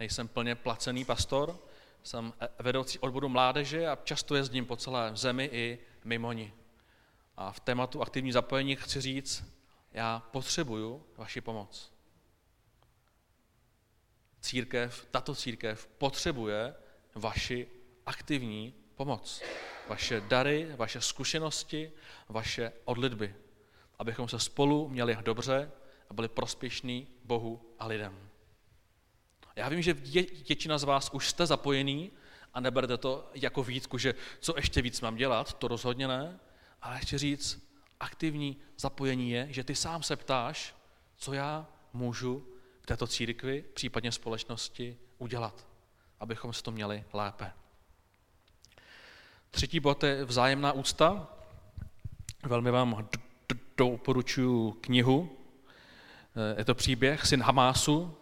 nejsem 0.00 0.28
plně 0.28 0.54
placený 0.54 1.04
pastor, 1.04 1.58
jsem 2.02 2.32
vedoucí 2.58 2.98
odboru 2.98 3.28
mládeže 3.28 3.88
a 3.88 3.98
často 4.04 4.34
jezdím 4.34 4.66
po 4.66 4.76
celé 4.76 5.10
zemi 5.14 5.50
i 5.52 5.78
mimo 6.04 6.32
ní. 6.32 6.52
A 7.36 7.52
v 7.52 7.60
tématu 7.60 8.02
aktivní 8.02 8.32
zapojení 8.32 8.76
chci 8.76 9.00
říct, 9.00 9.44
já 9.92 10.20
potřebuju 10.30 11.06
vaši 11.16 11.40
pomoc. 11.40 11.92
Církev, 14.40 15.06
tato 15.10 15.34
církev 15.34 15.86
potřebuje 15.98 16.74
vaši 17.14 17.68
aktivní 18.06 18.74
pomoc 19.04 19.42
vaše 19.88 20.20
dary, 20.20 20.68
vaše 20.76 21.00
zkušenosti, 21.00 21.92
vaše 22.28 22.72
odlitby, 22.84 23.34
abychom 23.98 24.28
se 24.28 24.38
spolu 24.38 24.88
měli 24.88 25.18
dobře 25.22 25.70
a 26.10 26.14
byli 26.14 26.28
prospěšní 26.28 27.08
Bohu 27.24 27.74
a 27.78 27.86
lidem. 27.86 28.28
Já 29.56 29.68
vím, 29.68 29.82
že 29.82 29.92
většina 30.48 30.78
z 30.78 30.84
vás 30.84 31.10
už 31.12 31.28
jste 31.28 31.46
zapojený 31.46 32.10
a 32.54 32.60
neberte 32.60 32.98
to 32.98 33.30
jako 33.34 33.62
výtku, 33.62 33.98
že 33.98 34.14
co 34.40 34.56
ještě 34.56 34.82
víc 34.82 35.00
mám 35.00 35.16
dělat, 35.16 35.52
to 35.52 35.68
rozhodně 35.68 36.08
ne, 36.08 36.40
ale 36.82 36.98
chci 36.98 37.18
říct, 37.18 37.68
aktivní 38.00 38.56
zapojení 38.78 39.30
je, 39.30 39.46
že 39.50 39.64
ty 39.64 39.74
sám 39.74 40.02
se 40.02 40.16
ptáš, 40.16 40.74
co 41.16 41.32
já 41.32 41.66
můžu 41.92 42.46
v 42.80 42.86
této 42.86 43.06
církvi, 43.06 43.64
případně 43.74 44.12
společnosti 44.12 44.98
udělat, 45.18 45.66
abychom 46.20 46.52
se 46.52 46.62
to 46.62 46.70
měli 46.70 47.04
lépe. 47.12 47.61
Třetí 49.54 49.80
bod 49.80 50.04
je 50.04 50.24
vzájemná 50.24 50.72
úcta. 50.72 51.28
Velmi 52.42 52.70
vám 52.70 53.08
doporučuji 53.76 54.72
knihu. 54.72 55.30
Eh, 56.36 56.60
je 56.60 56.64
to 56.64 56.74
příběh 56.74 57.26
syn 57.26 57.42
Hamásu. 57.42 58.14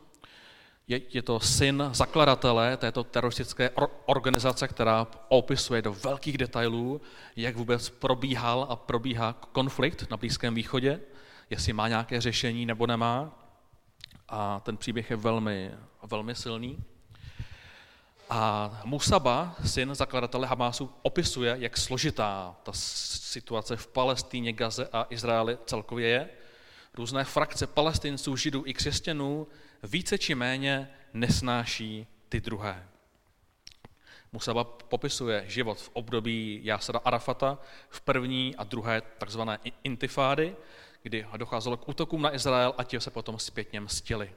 Je, 0.89 1.01
je 1.11 1.23
to 1.23 1.41
syn 1.41 1.89
zakladatele 1.93 2.77
této 2.77 3.05
teroristické 3.05 3.71
organizace, 4.07 4.69
která 4.69 5.07
opisuje 5.29 5.83
do 5.83 5.93
velkých 5.93 6.39
detailů, 6.39 7.01
jak 7.37 7.57
vůbec 7.57 7.91
probíhal 7.91 8.67
a 8.71 8.77
probíhá 8.77 9.33
konflikt 9.33 10.11
na 10.11 10.17
Blízkém 10.17 10.55
východě, 10.55 11.01
jestli 11.51 11.73
má 11.73 11.89
nějaké 11.89 12.21
řešení 12.21 12.67
nebo 12.67 12.87
nemá. 12.87 13.39
A 14.29 14.61
ten 14.61 14.77
příběh 14.77 15.11
je 15.11 15.17
velmi, 15.17 15.71
velmi 16.03 16.35
silný. 16.35 16.85
A 18.33 18.81
Musaba, 18.85 19.55
syn 19.67 19.95
zakladatele 19.95 20.47
Hamásu, 20.47 20.91
opisuje, 21.03 21.57
jak 21.59 21.77
složitá 21.77 22.57
ta 22.63 22.73
situace 22.73 23.77
v 23.77 23.87
Palestíně, 23.87 24.53
Gaze 24.53 24.89
a 24.93 25.07
Izraeli 25.11 25.59
celkově 25.67 26.09
je. 26.09 26.29
Různé 26.95 27.25
frakce 27.25 27.67
palestinců, 27.67 28.37
židů 28.37 28.63
i 28.67 28.75
křesťanů 28.75 29.47
více 29.83 30.19
či 30.19 30.35
méně 30.35 30.91
nesnáší 31.15 32.07
ty 32.29 32.41
druhé. 32.41 32.89
Musaba 34.33 34.65
popisuje 34.65 35.45
život 35.47 35.81
v 35.81 35.91
období 35.93 36.61
Jásada 36.63 37.01
Arafata 37.05 37.59
v 37.89 38.01
první 38.01 38.57
a 38.57 38.65
druhé 38.65 39.03
takzvané 39.19 39.59
intifády, 39.85 40.57
kdy 41.03 41.27
docházelo 41.37 41.77
k 41.77 41.89
útokům 41.89 42.23
na 42.23 42.35
Izrael 42.35 42.75
a 42.79 42.85
ti 42.85 43.01
se 43.01 43.11
potom 43.11 43.39
zpětně 43.39 43.81
mstili. 43.81 44.33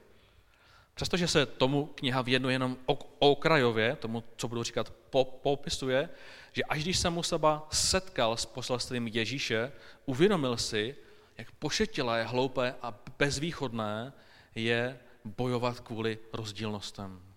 Přestože 0.93 1.27
se 1.27 1.45
tomu 1.45 1.85
kniha 1.85 2.21
věnuje 2.21 2.55
jenom 2.55 2.77
okrajově, 3.19 3.95
tomu, 3.95 4.23
co 4.35 4.47
budu 4.47 4.63
říkat, 4.63 4.93
popisuje, 5.41 6.09
že 6.51 6.63
až 6.63 6.83
když 6.83 6.99
se 6.99 7.09
mu 7.09 7.23
seba 7.23 7.67
setkal 7.71 8.37
s 8.37 8.45
poselstvím 8.45 9.07
Ježíše, 9.07 9.71
uvědomil 10.05 10.57
si, 10.57 10.95
jak 11.37 11.51
pošetilé, 11.51 12.23
hloupé 12.23 12.75
a 12.81 12.99
bezvýchodné 13.19 14.13
je 14.55 14.99
bojovat 15.25 15.79
kvůli 15.79 16.19
rozdílnostem. 16.33 17.32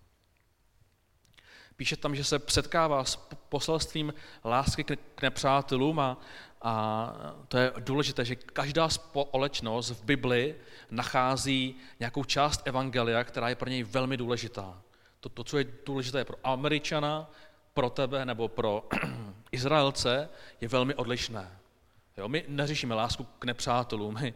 Píše 1.77 1.97
tam, 1.97 2.17
že 2.17 2.25
se 2.25 2.41
setkává 2.49 3.05
s 3.05 3.17
poselstvím 3.49 4.15
lásky 4.45 4.85
k 4.85 5.23
nepřátelům 5.23 6.01
a, 6.01 6.19
a 6.63 7.13
to 7.49 7.59
je 7.59 7.73
důležité, 7.79 8.25
že 8.25 8.37
každá 8.37 8.89
společnost 8.89 9.91
v 9.91 10.05
Bibli 10.05 10.55
nachází 10.91 11.77
nějakou 12.01 12.25
část 12.25 12.63
evangelia, 12.65 13.25
která 13.25 13.49
je 13.49 13.55
pro 13.55 13.69
něj 13.71 13.83
velmi 13.83 14.17
důležitá. 14.17 14.83
To, 15.21 15.29
to 15.29 15.45
co 15.45 15.59
je 15.59 15.67
důležité 15.87 16.25
pro 16.25 16.37
Američana, 16.45 17.31
pro 17.75 17.91
tebe 17.91 18.25
nebo 18.25 18.49
pro 18.49 18.89
Izraelce, 19.53 20.29
je 20.61 20.69
velmi 20.69 20.95
odlišné. 20.95 21.59
Jo, 22.17 22.29
my 22.29 22.45
neřešíme 22.49 22.95
lásku 22.95 23.25
k 23.39 23.45
nepřátelům, 23.45 24.15
my 24.21 24.35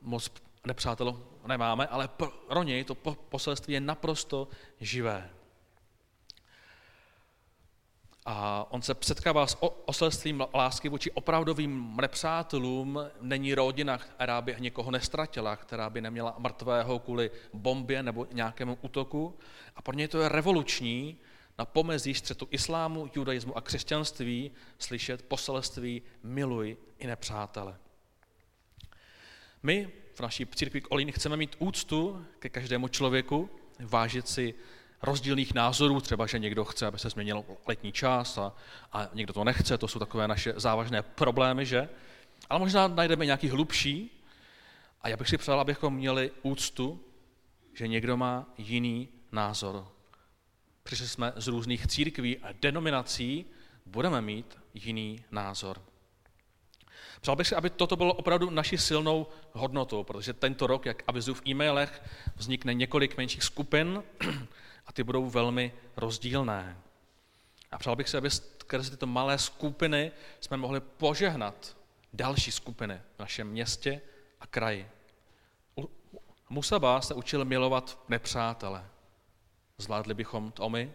moc 0.00 0.32
nepřátel 0.66 1.22
nemáme, 1.46 1.86
ale 1.86 2.08
pro 2.48 2.62
něj 2.62 2.84
to 2.84 2.94
poselství 3.28 3.74
je 3.74 3.80
naprosto 3.80 4.48
živé. 4.80 5.30
A 8.26 8.66
on 8.70 8.82
se 8.82 8.94
setkává 9.00 9.46
s 9.46 9.56
oselstvím 9.84 10.44
lásky 10.54 10.88
vůči 10.88 11.10
opravdovým 11.10 11.96
nepřátelům. 12.00 13.00
Není 13.20 13.54
rodina, 13.54 13.98
která 13.98 14.42
by 14.42 14.56
někoho 14.58 14.90
nestratila, 14.90 15.56
která 15.56 15.90
by 15.90 16.00
neměla 16.00 16.34
mrtvého 16.38 16.98
kvůli 16.98 17.30
bombě 17.52 18.02
nebo 18.02 18.26
nějakému 18.32 18.78
útoku. 18.82 19.38
A 19.76 19.82
pro 19.82 19.96
něj 19.96 20.08
to 20.08 20.20
je 20.20 20.28
revoluční 20.28 21.18
na 21.58 21.64
pomezí 21.64 22.14
střetu 22.14 22.48
islámu, 22.50 23.10
judaismu 23.14 23.56
a 23.56 23.60
křesťanství 23.60 24.50
slyšet 24.78 25.22
poselství 25.22 26.02
miluj 26.22 26.76
i 26.98 27.06
nepřátele. 27.06 27.76
My 29.62 29.90
v 30.14 30.20
naší 30.20 30.46
církvi 30.46 30.80
k 30.80 30.86
chceme 31.10 31.36
mít 31.36 31.56
úctu 31.58 32.26
ke 32.38 32.48
každému 32.48 32.88
člověku, 32.88 33.50
vážit 33.80 34.28
si 34.28 34.54
rozdílných 35.04 35.54
názorů, 35.54 36.00
třeba, 36.00 36.26
že 36.26 36.38
někdo 36.38 36.64
chce, 36.64 36.86
aby 36.86 36.98
se 36.98 37.10
změnil 37.10 37.44
letní 37.66 37.92
čas 37.92 38.38
a, 38.38 38.52
a 38.92 39.08
někdo 39.12 39.32
to 39.32 39.44
nechce, 39.44 39.78
to 39.78 39.88
jsou 39.88 39.98
takové 39.98 40.28
naše 40.28 40.54
závažné 40.56 41.02
problémy, 41.02 41.66
že? 41.66 41.88
Ale 42.50 42.60
možná 42.60 42.88
najdeme 42.88 43.26
nějaký 43.26 43.48
hlubší 43.48 44.22
a 45.02 45.08
já 45.08 45.16
bych 45.16 45.28
si 45.28 45.38
přál, 45.38 45.60
abychom 45.60 45.94
měli 45.94 46.30
úctu, 46.42 47.00
že 47.74 47.88
někdo 47.88 48.16
má 48.16 48.46
jiný 48.58 49.08
názor. 49.32 49.88
Přišli 50.82 51.08
jsme 51.08 51.32
z 51.36 51.48
různých 51.48 51.86
církví 51.86 52.38
a 52.38 52.48
denominací, 52.60 53.46
budeme 53.86 54.20
mít 54.20 54.58
jiný 54.74 55.24
názor. 55.30 55.82
Přál 57.20 57.36
bych 57.36 57.48
si, 57.48 57.54
aby 57.54 57.70
toto 57.70 57.96
bylo 57.96 58.14
opravdu 58.14 58.50
naší 58.50 58.78
silnou 58.78 59.26
hodnotou, 59.52 60.04
protože 60.04 60.32
tento 60.32 60.66
rok, 60.66 60.86
jak 60.86 61.02
avizuju 61.06 61.34
v 61.34 61.46
e-mailech, 61.46 62.02
vznikne 62.36 62.74
několik 62.74 63.16
menších 63.16 63.42
skupin 63.42 64.02
a 64.86 64.92
ty 64.92 65.02
budou 65.02 65.30
velmi 65.30 65.72
rozdílné. 65.96 66.78
A 67.70 67.78
přál 67.78 67.96
bych 67.96 68.08
si, 68.08 68.16
aby 68.16 68.30
skrze 68.30 68.90
tyto 68.90 69.06
malé 69.06 69.38
skupiny 69.38 70.12
jsme 70.40 70.56
mohli 70.56 70.80
požehnat 70.80 71.76
další 72.12 72.52
skupiny 72.52 73.00
v 73.16 73.18
našem 73.18 73.48
městě 73.48 74.00
a 74.40 74.46
kraji. 74.46 74.88
Musaba 76.48 77.00
se 77.00 77.14
učil 77.14 77.44
milovat 77.44 78.04
nepřátele. 78.08 78.88
Zvládli 79.78 80.14
bychom 80.14 80.52
to 80.52 80.70
my? 80.70 80.92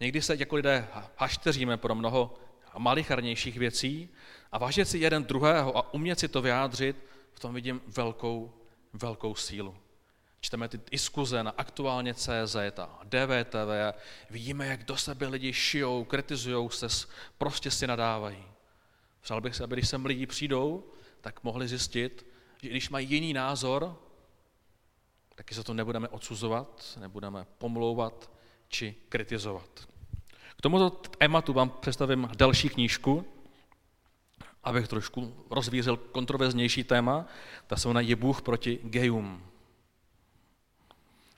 Někdy 0.00 0.22
se 0.22 0.36
jako 0.36 0.56
lidé 0.56 0.88
hašteříme 1.16 1.76
pro 1.76 1.94
mnoho 1.94 2.34
malicharnějších 2.78 3.58
věcí 3.58 4.08
a 4.52 4.58
vážit 4.58 4.88
si 4.88 4.98
jeden 4.98 5.24
druhého 5.24 5.76
a 5.76 5.94
umět 5.94 6.18
si 6.18 6.28
to 6.28 6.42
vyjádřit, 6.42 6.96
v 7.32 7.40
tom 7.40 7.54
vidím 7.54 7.80
velkou, 7.86 8.54
velkou 8.92 9.34
sílu. 9.34 9.76
Čteme 10.44 10.68
ty 10.68 10.80
diskuze 10.90 11.42
na 11.42 11.50
aktuálně 11.50 12.14
CZ 12.14 12.56
a 12.78 13.00
DVTV 13.04 13.98
vidíme, 14.30 14.66
jak 14.66 14.84
do 14.84 14.96
sebe 14.96 15.26
lidi 15.26 15.52
šijou, 15.52 16.04
kritizují 16.04 16.70
se, 16.70 17.06
prostě 17.38 17.70
si 17.70 17.86
nadávají. 17.86 18.44
Přál 19.20 19.40
bych 19.40 19.56
se, 19.56 19.64
aby 19.64 19.76
když 19.76 19.88
sem 19.88 20.06
lidi 20.06 20.26
přijdou, 20.26 20.84
tak 21.20 21.44
mohli 21.44 21.68
zjistit, 21.68 22.26
že 22.62 22.68
když 22.68 22.90
mají 22.90 23.10
jiný 23.10 23.32
názor, 23.32 23.96
taky 25.34 25.54
za 25.54 25.62
to 25.62 25.74
nebudeme 25.74 26.08
odsuzovat, 26.08 26.98
nebudeme 27.00 27.46
pomlouvat 27.58 28.30
či 28.68 28.94
kritizovat. 29.08 29.88
K 30.56 30.62
tomuto 30.62 30.90
tématu 30.90 31.52
vám 31.52 31.70
představím 31.70 32.28
další 32.36 32.68
knížku, 32.68 33.24
abych 34.64 34.88
trošku 34.88 35.46
rozvířil 35.50 35.96
kontroverznější 35.96 36.84
téma. 36.84 37.26
Ta 37.66 37.76
se 37.76 37.88
jmenuje 37.88 38.04
Je 38.04 38.16
Bůh 38.16 38.42
proti 38.42 38.78
gejům. 38.82 39.53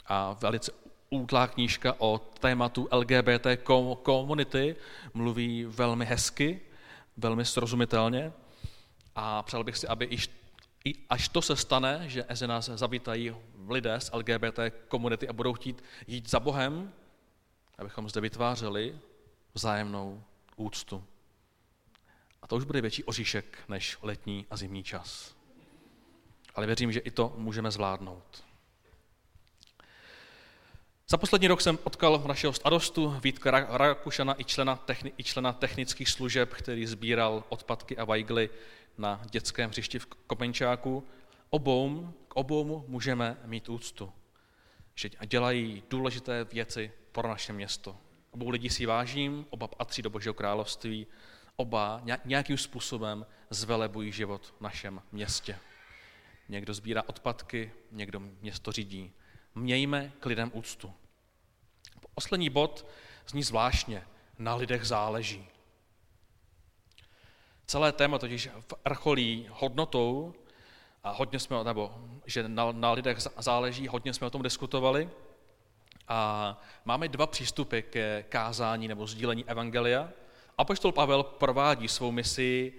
A 0.08 0.32
velice 0.32 0.72
útlá 1.10 1.46
knížka 1.46 1.94
o 1.98 2.18
tématu 2.18 2.88
LGBT 2.92 3.46
komunity 4.02 4.76
mluví 5.14 5.64
velmi 5.64 6.04
hezky, 6.04 6.60
velmi 7.16 7.44
srozumitelně 7.44 8.32
a 9.14 9.42
přál 9.42 9.64
bych 9.64 9.76
si, 9.76 9.88
aby 9.88 10.04
iž, 10.04 10.30
až 11.10 11.28
to 11.28 11.42
se 11.42 11.56
stane, 11.56 12.04
že 12.06 12.24
mezi 12.28 12.46
nás 12.46 12.64
zavítají 12.64 13.36
lidé 13.68 14.00
z 14.00 14.10
LGBT 14.12 14.58
komunity 14.88 15.28
a 15.28 15.32
budou 15.32 15.52
chtít 15.52 15.84
jít 16.06 16.30
za 16.30 16.40
Bohem, 16.40 16.92
abychom 17.78 18.08
zde 18.08 18.20
vytvářeli 18.20 18.98
vzájemnou 19.54 20.22
úctu. 20.56 21.04
A 22.42 22.46
to 22.46 22.56
už 22.56 22.64
bude 22.64 22.80
větší 22.80 23.04
oříšek 23.04 23.58
než 23.68 23.98
letní 24.02 24.46
a 24.50 24.56
zimní 24.56 24.82
čas. 24.82 25.36
Ale 26.54 26.66
věřím, 26.66 26.92
že 26.92 27.00
i 27.00 27.10
to 27.10 27.34
můžeme 27.36 27.70
zvládnout. 27.70 28.45
Za 31.08 31.16
poslední 31.16 31.48
rok 31.48 31.60
jsem 31.60 31.76
potkal 31.76 32.22
našeho 32.26 32.52
starostu 32.52 33.10
Vítka 33.10 33.50
Rakušana 33.50 34.40
i 34.40 34.44
člena, 34.44 34.76
techni, 34.76 35.12
i 35.18 35.24
člena 35.24 35.52
technických 35.52 36.08
služeb, 36.08 36.54
který 36.54 36.86
sbíral 36.86 37.44
odpadky 37.48 37.96
a 37.96 38.04
vajgly 38.04 38.50
na 38.98 39.22
dětském 39.30 39.70
hřišti 39.70 39.98
v 39.98 40.06
Kopenčáku. 40.06 41.06
Obou, 41.50 42.14
k 42.28 42.36
obou 42.36 42.84
můžeme 42.88 43.36
mít 43.44 43.68
úctu, 43.68 44.12
že 44.94 45.10
dělají 45.26 45.82
důležité 45.90 46.44
věci 46.44 46.92
pro 47.12 47.28
naše 47.28 47.52
město. 47.52 47.96
Obou 48.30 48.48
lidí 48.48 48.70
si 48.70 48.86
vážím, 48.86 49.46
oba 49.50 49.68
patří 49.68 50.02
do 50.02 50.10
Božího 50.10 50.34
království, 50.34 51.06
oba 51.56 52.02
nějakým 52.24 52.58
způsobem 52.58 53.26
zvelebují 53.50 54.12
život 54.12 54.54
v 54.58 54.60
našem 54.60 55.02
městě. 55.12 55.58
Někdo 56.48 56.74
sbírá 56.74 57.02
odpadky, 57.06 57.72
někdo 57.92 58.20
město 58.20 58.72
řídí. 58.72 59.12
Mějme 59.58 60.12
k 60.20 60.26
lidem 60.26 60.50
úctu. 60.54 60.92
Poslední 62.14 62.50
bod 62.50 62.86
zní 63.26 63.42
zvláštně. 63.42 64.06
Na 64.38 64.54
lidech 64.54 64.84
záleží. 64.84 65.46
Celé 67.66 67.92
téma 67.92 68.18
totiž 68.18 68.48
vrcholí 68.84 69.48
hodnotou 69.50 70.34
a 71.04 71.10
hodně 71.10 71.38
jsme, 71.38 71.64
nebo 71.64 71.94
že 72.26 72.48
na, 72.48 72.72
na 72.72 72.92
lidech 72.92 73.18
záleží, 73.38 73.88
hodně 73.88 74.14
jsme 74.14 74.26
o 74.26 74.30
tom 74.30 74.42
diskutovali. 74.42 75.10
A 76.08 76.60
máme 76.84 77.08
dva 77.08 77.26
přístupy 77.26 77.80
ke 77.80 78.24
kázání 78.28 78.88
nebo 78.88 79.06
sdílení 79.06 79.44
evangelia. 79.44 80.10
Apoštol 80.58 80.92
Pavel 80.92 81.22
provádí 81.22 81.88
svou 81.88 82.12
misi 82.12 82.72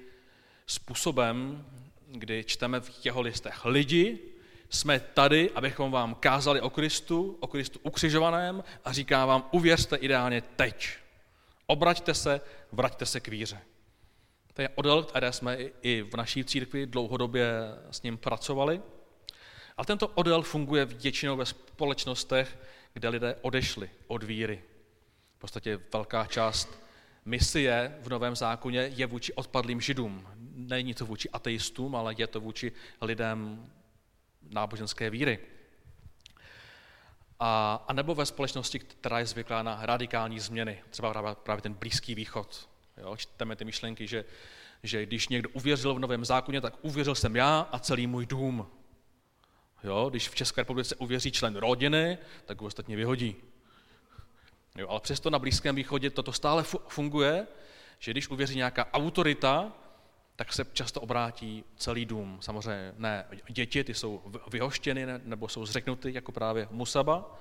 způsobem, 0.67 1.65
kdy 2.07 2.43
čteme 2.43 2.81
v 2.81 3.05
jeho 3.05 3.21
listech 3.21 3.65
lidi, 3.65 4.19
jsme 4.69 4.99
tady, 4.99 5.51
abychom 5.51 5.91
vám 5.91 6.15
kázali 6.15 6.61
o 6.61 6.69
Kristu, 6.69 7.37
o 7.39 7.47
Kristu 7.47 7.79
ukřižovaném 7.83 8.63
a 8.85 8.93
říká 8.93 9.25
vám, 9.25 9.49
uvěřte 9.51 9.95
ideálně 9.95 10.41
teď. 10.41 10.89
Obraťte 11.67 12.13
se, 12.13 12.41
vraťte 12.71 13.05
se 13.05 13.19
k 13.19 13.27
víře. 13.27 13.61
To 14.53 14.61
je 14.61 14.69
odel, 14.75 15.03
které 15.03 15.31
jsme 15.31 15.57
i 15.81 16.01
v 16.01 16.15
naší 16.17 16.43
církvi 16.43 16.85
dlouhodobě 16.85 17.51
s 17.91 18.01
ním 18.01 18.17
pracovali. 18.17 18.81
A 19.77 19.85
tento 19.85 20.07
odel 20.07 20.41
funguje 20.41 20.85
většinou 20.85 21.37
ve 21.37 21.45
společnostech, 21.45 22.57
kde 22.93 23.09
lidé 23.09 23.35
odešli 23.41 23.89
od 24.07 24.23
víry. 24.23 24.63
V 25.35 25.39
podstatě 25.39 25.79
velká 25.93 26.25
část 26.25 26.83
misie 27.25 27.97
v 28.01 28.09
Novém 28.09 28.35
zákoně 28.35 28.79
je 28.79 29.05
vůči 29.05 29.33
odpadlým 29.33 29.81
židům. 29.81 30.27
Není 30.55 30.93
to 30.93 31.05
vůči 31.05 31.29
ateistům, 31.29 31.95
ale 31.95 32.15
je 32.17 32.27
to 32.27 32.39
vůči 32.41 32.71
lidem 33.01 33.69
náboženské 34.49 35.09
víry. 35.09 35.39
A, 37.39 37.83
a 37.87 37.93
nebo 37.93 38.15
ve 38.15 38.25
společnosti, 38.25 38.79
která 38.79 39.19
je 39.19 39.25
zvyklá 39.25 39.63
na 39.63 39.79
radikální 39.81 40.39
změny, 40.39 40.83
třeba 40.89 41.11
právě, 41.11 41.35
právě 41.43 41.61
ten 41.61 41.73
Blízký 41.73 42.15
východ. 42.15 42.69
Jo, 42.97 43.17
čteme 43.17 43.55
ty 43.55 43.65
myšlenky, 43.65 44.07
že, 44.07 44.25
že 44.83 45.05
když 45.05 45.27
někdo 45.27 45.49
uvěřil 45.49 45.93
v 45.93 45.99
Novém 45.99 46.25
zákoně, 46.25 46.61
tak 46.61 46.73
uvěřil 46.81 47.15
jsem 47.15 47.35
já 47.35 47.67
a 47.71 47.79
celý 47.79 48.07
můj 48.07 48.25
dům. 48.25 48.67
Jo, 49.83 50.09
když 50.09 50.29
v 50.29 50.35
České 50.35 50.61
republice 50.61 50.95
uvěří 50.95 51.31
člen 51.31 51.55
rodiny, 51.55 52.17
tak 52.45 52.61
ho 52.61 52.67
ostatně 52.67 52.95
vyhodí. 52.95 53.35
Jo, 54.77 54.87
ale 54.89 54.99
přesto 54.99 55.29
na 55.29 55.39
Blízkém 55.39 55.75
východě 55.75 56.09
toto 56.09 56.33
stále 56.33 56.63
funguje, 56.87 57.47
že 57.99 58.11
když 58.11 58.29
uvěří 58.29 58.55
nějaká 58.55 58.93
autorita, 58.93 59.71
tak 60.37 60.53
se 60.53 60.65
často 60.73 61.01
obrátí 61.01 61.63
celý 61.75 62.05
dům. 62.05 62.37
Samozřejmě 62.41 62.93
ne 62.97 63.25
děti, 63.49 63.83
ty 63.83 63.93
jsou 63.93 64.33
vyhoštěny 64.51 65.05
nebo 65.23 65.47
jsou 65.47 65.65
zřeknuty, 65.65 66.13
jako 66.13 66.31
právě 66.31 66.67
Musaba, 66.71 67.39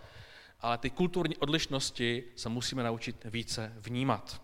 ale 0.60 0.78
ty 0.78 0.90
kulturní 0.90 1.36
odlišnosti 1.36 2.24
se 2.36 2.48
musíme 2.48 2.82
naučit 2.82 3.24
více 3.24 3.72
vnímat. 3.76 4.42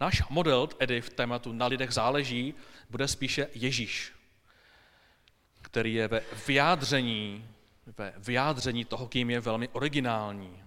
Náš 0.00 0.28
model, 0.28 0.66
tedy 0.66 1.00
v 1.00 1.10
tématu 1.10 1.52
na 1.52 1.66
lidech 1.66 1.90
záleží, 1.90 2.54
bude 2.90 3.08
spíše 3.08 3.48
Ježíš, 3.54 4.12
který 5.62 5.94
je 5.94 6.08
ve 6.08 6.22
vyjádření, 6.46 7.48
ve 7.98 8.14
vyjádření 8.18 8.84
toho, 8.84 9.08
kým 9.08 9.30
je 9.30 9.40
velmi 9.40 9.68
originální. 9.68 10.62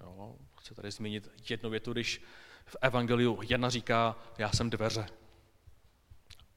Jo, 0.00 0.36
chci 0.60 0.74
tady 0.74 0.90
zmínit 0.90 1.30
jednu 1.50 1.70
větu, 1.70 1.92
když 1.92 2.22
v 2.66 2.76
Evangeliu 2.80 3.40
Jana 3.48 3.70
říká, 3.70 4.16
já 4.38 4.52
jsem 4.52 4.70
dveře. 4.70 5.06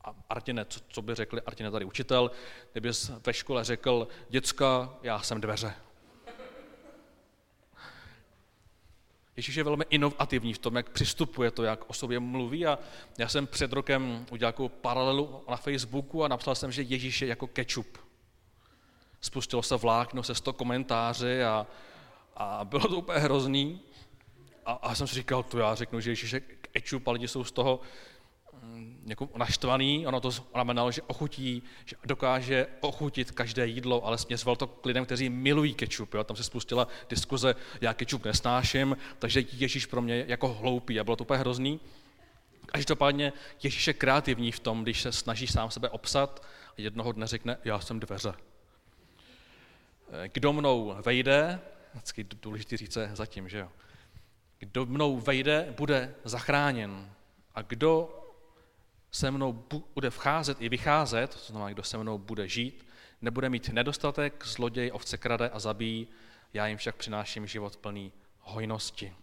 A 0.07 0.15
Artine, 0.29 0.65
co, 0.65 0.79
co 0.87 1.01
by 1.01 1.15
řekli, 1.15 1.41
Artine 1.41 1.71
tady 1.71 1.85
učitel, 1.85 2.31
kdyby 2.71 2.91
ve 3.25 3.33
škole 3.33 3.63
řekl, 3.63 4.07
děcka, 4.29 4.93
já 5.03 5.21
jsem 5.21 5.41
dveře. 5.41 5.73
Ježíš 9.35 9.55
je 9.55 9.63
velmi 9.63 9.85
inovativní 9.89 10.53
v 10.53 10.57
tom, 10.57 10.75
jak 10.75 10.89
přistupuje 10.89 11.51
to, 11.51 11.63
jak 11.63 11.89
o 11.89 11.93
sobě 11.93 12.19
mluví 12.19 12.65
a 12.65 12.79
já 13.17 13.27
jsem 13.27 13.47
před 13.47 13.73
rokem 13.73 14.25
udělal 14.31 14.49
jako 14.49 14.69
paralelu 14.69 15.43
na 15.49 15.57
Facebooku 15.57 16.23
a 16.23 16.27
napsal 16.27 16.55
jsem, 16.55 16.71
že 16.71 16.81
Ježíš 16.81 17.21
je 17.21 17.27
jako 17.27 17.47
kečup. 17.47 17.97
Spustilo 19.21 19.63
se 19.63 19.75
vlákno 19.75 20.23
se 20.23 20.35
100 20.35 20.53
komentáři 20.53 21.43
a, 21.43 21.67
a 22.35 22.65
bylo 22.65 22.87
to 22.87 22.97
úplně 22.97 23.19
hrozný. 23.19 23.81
A, 24.65 24.71
a 24.71 24.95
jsem 24.95 25.07
si 25.07 25.15
říkal, 25.15 25.43
to 25.43 25.59
já 25.59 25.75
řeknu, 25.75 25.99
že 25.99 26.11
Ježíš 26.11 26.31
je 26.31 26.39
kečup 26.71 27.07
a 27.07 27.11
lidi 27.11 27.27
jsou 27.27 27.43
z 27.43 27.51
toho 27.51 27.81
jako 29.05 29.29
naštvaný, 29.37 30.07
ono 30.07 30.19
to 30.19 30.31
znamenalo, 30.31 30.91
že 30.91 31.01
ochutí, 31.01 31.63
že 31.85 31.95
dokáže 32.05 32.67
ochutit 32.79 33.31
každé 33.31 33.67
jídlo, 33.67 34.05
ale 34.05 34.17
směřoval 34.17 34.55
to 34.55 34.67
k 34.67 34.85
lidem, 34.85 35.05
kteří 35.05 35.29
milují 35.29 35.73
kečup. 35.73 36.13
Jo? 36.13 36.23
Tam 36.23 36.37
se 36.37 36.43
spustila 36.43 36.87
diskuze, 37.09 37.55
já 37.81 37.93
kečup 37.93 38.25
nesnáším, 38.25 38.97
takže 39.19 39.43
Ježíš 39.51 39.85
pro 39.85 40.01
mě 40.01 40.25
jako 40.27 40.47
hloupý 40.47 40.99
a 40.99 41.03
bylo 41.03 41.15
to 41.15 41.23
úplně 41.23 41.39
hrozný. 41.39 41.79
Každopádně 42.65 43.33
Ježíš 43.63 43.87
je 43.87 43.93
kreativní 43.93 44.51
v 44.51 44.59
tom, 44.59 44.83
když 44.83 45.01
se 45.01 45.11
snaží 45.11 45.47
sám 45.47 45.71
sebe 45.71 45.89
obsat 45.89 46.45
a 46.77 46.81
jednoho 46.81 47.11
dne 47.11 47.27
řekne, 47.27 47.57
já 47.63 47.79
jsem 47.79 47.99
dveře. 47.99 48.33
Kdo 50.33 50.53
mnou 50.53 50.95
vejde, 51.05 51.59
vždycky 51.93 52.23
důležitý 52.41 52.77
říct 52.77 52.97
zatím, 53.13 53.49
že 53.49 53.57
jo. 53.57 53.69
Kdo 54.59 54.85
mnou 54.85 55.19
vejde, 55.19 55.73
bude 55.77 56.15
zachráněn. 56.23 57.09
A 57.55 57.61
kdo 57.61 58.16
se 59.11 59.31
mnou 59.31 59.65
bude 59.95 60.09
vcházet 60.09 60.61
i 60.61 60.69
vycházet, 60.69 61.35
to 61.35 61.51
znamená, 61.51 61.73
kdo 61.73 61.83
se 61.83 61.97
mnou 61.97 62.17
bude 62.17 62.47
žít, 62.47 62.87
nebude 63.21 63.49
mít 63.49 63.69
nedostatek, 63.69 64.45
zloděj 64.45 64.91
ovce 64.93 65.17
krade 65.17 65.49
a 65.49 65.59
zabíjí, 65.59 66.07
já 66.53 66.67
jim 66.67 66.77
však 66.77 66.95
přináším 66.95 67.47
život 67.47 67.77
plný 67.77 68.11
hojnosti. 68.39 69.13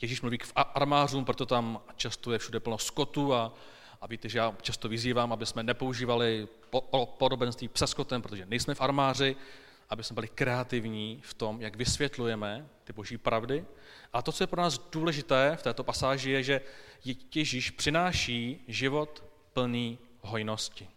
Ježíš 0.00 0.20
mluví 0.20 0.38
k 0.38 0.46
armářům, 0.54 1.24
proto 1.24 1.46
tam 1.46 1.80
často 1.96 2.32
je 2.32 2.38
všude 2.38 2.60
plno 2.60 2.78
skotu 2.78 3.34
a, 3.34 3.54
a 4.00 4.06
víte, 4.06 4.28
že 4.28 4.38
já 4.38 4.56
často 4.62 4.88
vyzývám, 4.88 5.32
aby 5.32 5.46
jsme 5.46 5.62
nepoužívali 5.62 6.48
po, 6.70 7.06
podobenství 7.18 7.68
přeskotem, 7.68 8.22
protože 8.22 8.46
nejsme 8.46 8.74
v 8.74 8.80
armáři, 8.80 9.36
aby 9.90 10.04
jsme 10.04 10.14
byli 10.14 10.28
kreativní 10.28 11.20
v 11.24 11.34
tom, 11.34 11.60
jak 11.60 11.76
vysvětlujeme 11.76 12.68
ty 12.84 12.92
boží 12.92 13.18
pravdy. 13.18 13.64
A 14.12 14.22
to, 14.22 14.32
co 14.32 14.42
je 14.42 14.46
pro 14.46 14.62
nás 14.62 14.78
důležité 14.78 15.56
v 15.56 15.62
této 15.62 15.84
pasáži, 15.84 16.30
je, 16.30 16.42
že 16.42 16.60
Ježíš 17.34 17.70
přináší 17.70 18.64
život 18.68 19.24
plný 19.52 19.98
hojnosti. 20.20 20.88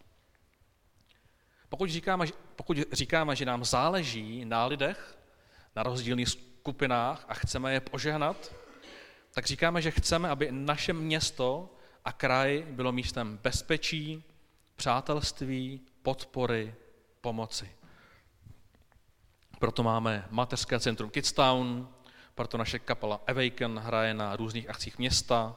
Pokud 1.68 1.90
říkáme, 1.90 2.26
pokud 2.56 2.78
říkáme, 2.92 3.36
že 3.36 3.44
nám 3.44 3.64
záleží 3.64 4.44
na 4.44 4.66
lidech, 4.66 5.18
na 5.76 5.82
rozdílných 5.82 6.28
skupinách 6.28 7.24
a 7.28 7.34
chceme 7.34 7.72
je 7.72 7.80
požehnat, 7.80 8.54
tak 9.30 9.46
říkáme, 9.46 9.82
že 9.82 9.90
chceme, 9.90 10.28
aby 10.28 10.48
naše 10.52 10.92
město 10.92 11.74
a 12.04 12.12
kraj 12.12 12.66
bylo 12.70 12.92
místem 12.92 13.38
bezpečí, 13.42 14.24
přátelství, 14.76 15.80
podpory, 16.02 16.74
pomoci. 17.20 17.83
Proto 19.58 19.82
máme 19.82 20.26
mateřské 20.30 20.80
centrum 20.80 21.10
Kidstown, 21.10 21.88
proto 22.34 22.58
naše 22.58 22.78
kapela 22.78 23.20
Awaken 23.26 23.78
hraje 23.78 24.14
na 24.14 24.36
různých 24.36 24.70
akcích 24.70 24.98
města, 24.98 25.56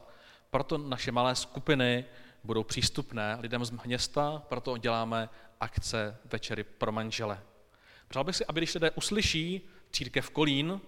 proto 0.49 0.77
naše 0.77 1.11
malé 1.11 1.35
skupiny 1.35 2.05
budou 2.43 2.63
přístupné 2.63 3.37
lidem 3.39 3.65
z 3.65 3.71
města, 3.71 4.43
proto 4.49 4.77
děláme 4.77 5.29
akce 5.59 6.17
večery 6.31 6.63
pro 6.63 6.91
manžele. 6.91 7.39
Přál 8.07 8.23
bych 8.23 8.35
si, 8.35 8.45
aby 8.45 8.59
když 8.59 8.73
lidé 8.73 8.91
uslyší 8.91 9.61
církev 9.91 10.29
Kolín 10.29 10.81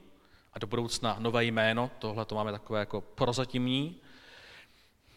a 0.54 0.60
do 0.60 0.68
budoucna 0.68 1.16
nové 1.20 1.46
jméno, 1.46 1.92
tohle 2.00 2.26
to 2.26 2.36
máme 2.36 2.52
takové 2.52 2.80
jako 2.80 3.02
prozatímní, 3.02 4.02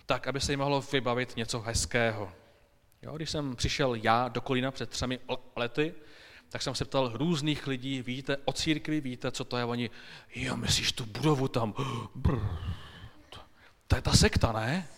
tak 0.07 0.27
aby 0.27 0.41
se 0.41 0.53
jim 0.53 0.61
mohlo 0.61 0.81
vybavit 0.81 1.37
něco 1.37 1.61
hezkého. 1.61 2.33
Jo, 3.03 3.17
když 3.17 3.31
jsem 3.31 3.57
přišel 3.57 3.95
já 3.95 4.29
do 4.29 4.41
Kolína 4.41 4.71
před 4.71 4.91
třemi 4.91 5.21
lety, 5.57 5.95
tak 6.53 6.63
jsem 6.63 6.75
se 6.75 6.85
ptal 6.85 7.13
různých 7.15 7.67
lidí, 7.67 8.03
víte 8.03 8.37
o 8.45 8.53
církvi, 8.53 9.01
víte, 9.01 9.31
co 9.31 9.45
to 9.45 9.57
je? 9.57 9.65
Oni, 9.65 9.91
jo, 10.35 10.57
myslíš 10.57 10.93
tu 10.93 11.07
budovu 11.07 11.49
tam? 11.49 11.75
Brr, 12.15 12.41
to, 13.87 13.97
je 13.97 14.03
ta 14.03 14.13
sekta, 14.13 14.53
ne? 14.53 14.89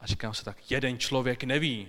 A 0.00 0.06
říkám 0.06 0.34
se 0.34 0.44
tak, 0.44 0.70
jeden 0.70 0.98
člověk 0.98 1.44
neví. 1.44 1.88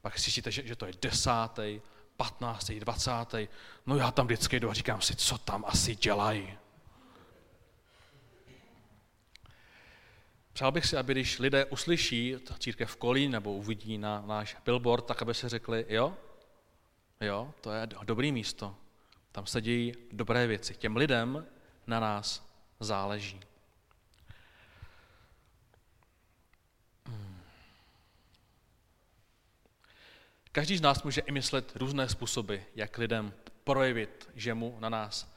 Pak 0.00 0.18
si 0.18 0.30
že, 0.30 0.66
že 0.66 0.76
to 0.76 0.86
je 0.86 0.92
desátý, 1.02 1.80
patnáctý, 2.16 2.80
dvacátý. 2.80 3.48
No 3.86 3.96
já 3.96 4.10
tam 4.10 4.26
vždycky 4.26 4.60
jdu 4.60 4.70
a 4.70 4.74
říkám 4.74 5.00
si, 5.00 5.16
co 5.16 5.38
tam 5.38 5.64
asi 5.68 5.96
dělají. 5.96 6.58
Přál 10.52 10.72
bych 10.72 10.86
si, 10.86 10.96
aby 10.96 11.12
když 11.12 11.38
lidé 11.38 11.64
uslyší 11.64 12.36
církev 12.58 12.96
Kolín 12.96 13.30
nebo 13.30 13.52
uvidí 13.52 13.98
na 13.98 14.22
náš 14.26 14.56
billboard, 14.64 15.06
tak 15.06 15.22
aby 15.22 15.34
se 15.34 15.48
řekli, 15.48 15.86
jo, 15.88 16.16
Jo, 17.24 17.54
to 17.60 17.72
je 17.72 17.88
dobrý 18.02 18.32
místo. 18.32 18.76
Tam 19.32 19.46
se 19.46 19.60
dějí 19.60 19.92
dobré 20.12 20.46
věci. 20.46 20.74
Těm 20.74 20.96
lidem 20.96 21.46
na 21.86 22.00
nás 22.00 22.46
záleží. 22.80 23.40
Každý 30.52 30.76
z 30.76 30.80
nás 30.80 31.02
může 31.02 31.20
i 31.20 31.32
myslet 31.32 31.76
různé 31.76 32.08
způsoby, 32.08 32.56
jak 32.74 32.98
lidem 32.98 33.34
projevit, 33.64 34.30
že 34.34 34.54
mu 34.54 34.76
na 34.80 34.88
nás 34.88 35.34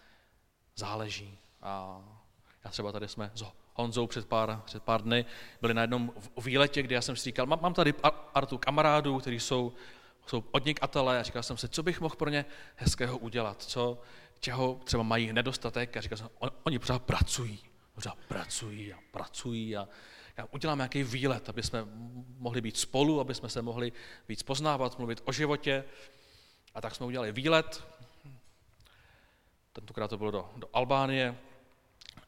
záleží. 0.75 1.37
A 1.61 2.01
já 2.63 2.71
třeba 2.71 2.91
tady 2.91 3.07
jsme 3.07 3.31
s 3.33 3.45
Honzou 3.73 4.07
před 4.07 4.27
pár, 4.27 4.61
před 4.65 4.83
pár 4.83 5.01
dny 5.01 5.25
byli 5.61 5.73
na 5.73 5.81
jednom 5.81 6.13
výletě, 6.43 6.81
kde 6.81 6.95
já 6.95 7.01
jsem 7.01 7.15
si 7.15 7.23
říkal, 7.23 7.45
mám, 7.45 7.61
mám 7.61 7.73
tady 7.73 7.93
artu 8.33 8.57
kamarádů, 8.57 9.19
kteří 9.19 9.39
jsou 9.39 9.73
jsou 10.27 10.41
podnikatelé 10.41 11.19
a 11.19 11.23
říkal 11.23 11.43
jsem 11.43 11.57
si, 11.57 11.69
co 11.69 11.83
bych 11.83 12.01
mohl 12.01 12.15
pro 12.15 12.29
ně 12.29 12.45
hezkého 12.75 13.17
udělat, 13.17 13.63
co, 13.63 14.01
čeho 14.39 14.79
třeba 14.83 15.03
mají 15.03 15.33
nedostatek. 15.33 15.97
A 15.97 16.01
říkal 16.01 16.17
jsem, 16.17 16.29
on, 16.39 16.51
oni 16.63 16.79
pořád 16.79 17.01
pracují, 17.01 17.59
pořád 17.95 18.17
pracují 18.27 18.93
a 18.93 18.97
pracují 19.11 19.77
a 19.77 19.87
já 20.37 20.47
udělám 20.51 20.77
nějaký 20.77 21.03
výlet, 21.03 21.49
aby 21.49 21.63
jsme 21.63 21.85
mohli 22.37 22.61
být 22.61 22.77
spolu, 22.77 23.19
aby 23.19 23.35
jsme 23.35 23.49
se 23.49 23.61
mohli 23.61 23.91
víc 24.29 24.43
poznávat, 24.43 24.97
mluvit 24.97 25.21
o 25.25 25.31
životě. 25.31 25.83
A 26.75 26.81
tak 26.81 26.95
jsme 26.95 27.05
udělali 27.05 27.31
výlet, 27.31 27.83
tentokrát 29.73 30.07
to 30.07 30.17
bylo 30.17 30.31
do, 30.31 30.49
do 30.57 30.69
Albánie, 30.73 31.37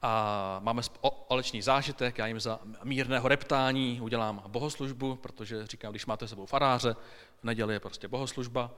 a 0.02 0.60
máme 0.64 0.84
společný 0.84 1.62
zážitek, 1.62 2.18
já 2.18 2.28
jim 2.28 2.40
za 2.40 2.60
mírného 2.84 3.28
reptání 3.28 4.02
udělám 4.02 4.44
bohoslužbu, 4.48 5.16
protože 5.16 5.68
říkám, 5.68 5.92
když 5.92 6.06
máte 6.06 6.28
sebou 6.28 6.46
faráře, 6.46 6.96
v 7.40 7.44
neděli 7.44 7.74
je 7.74 7.80
prostě 7.80 8.08
bohoslužba, 8.08 8.72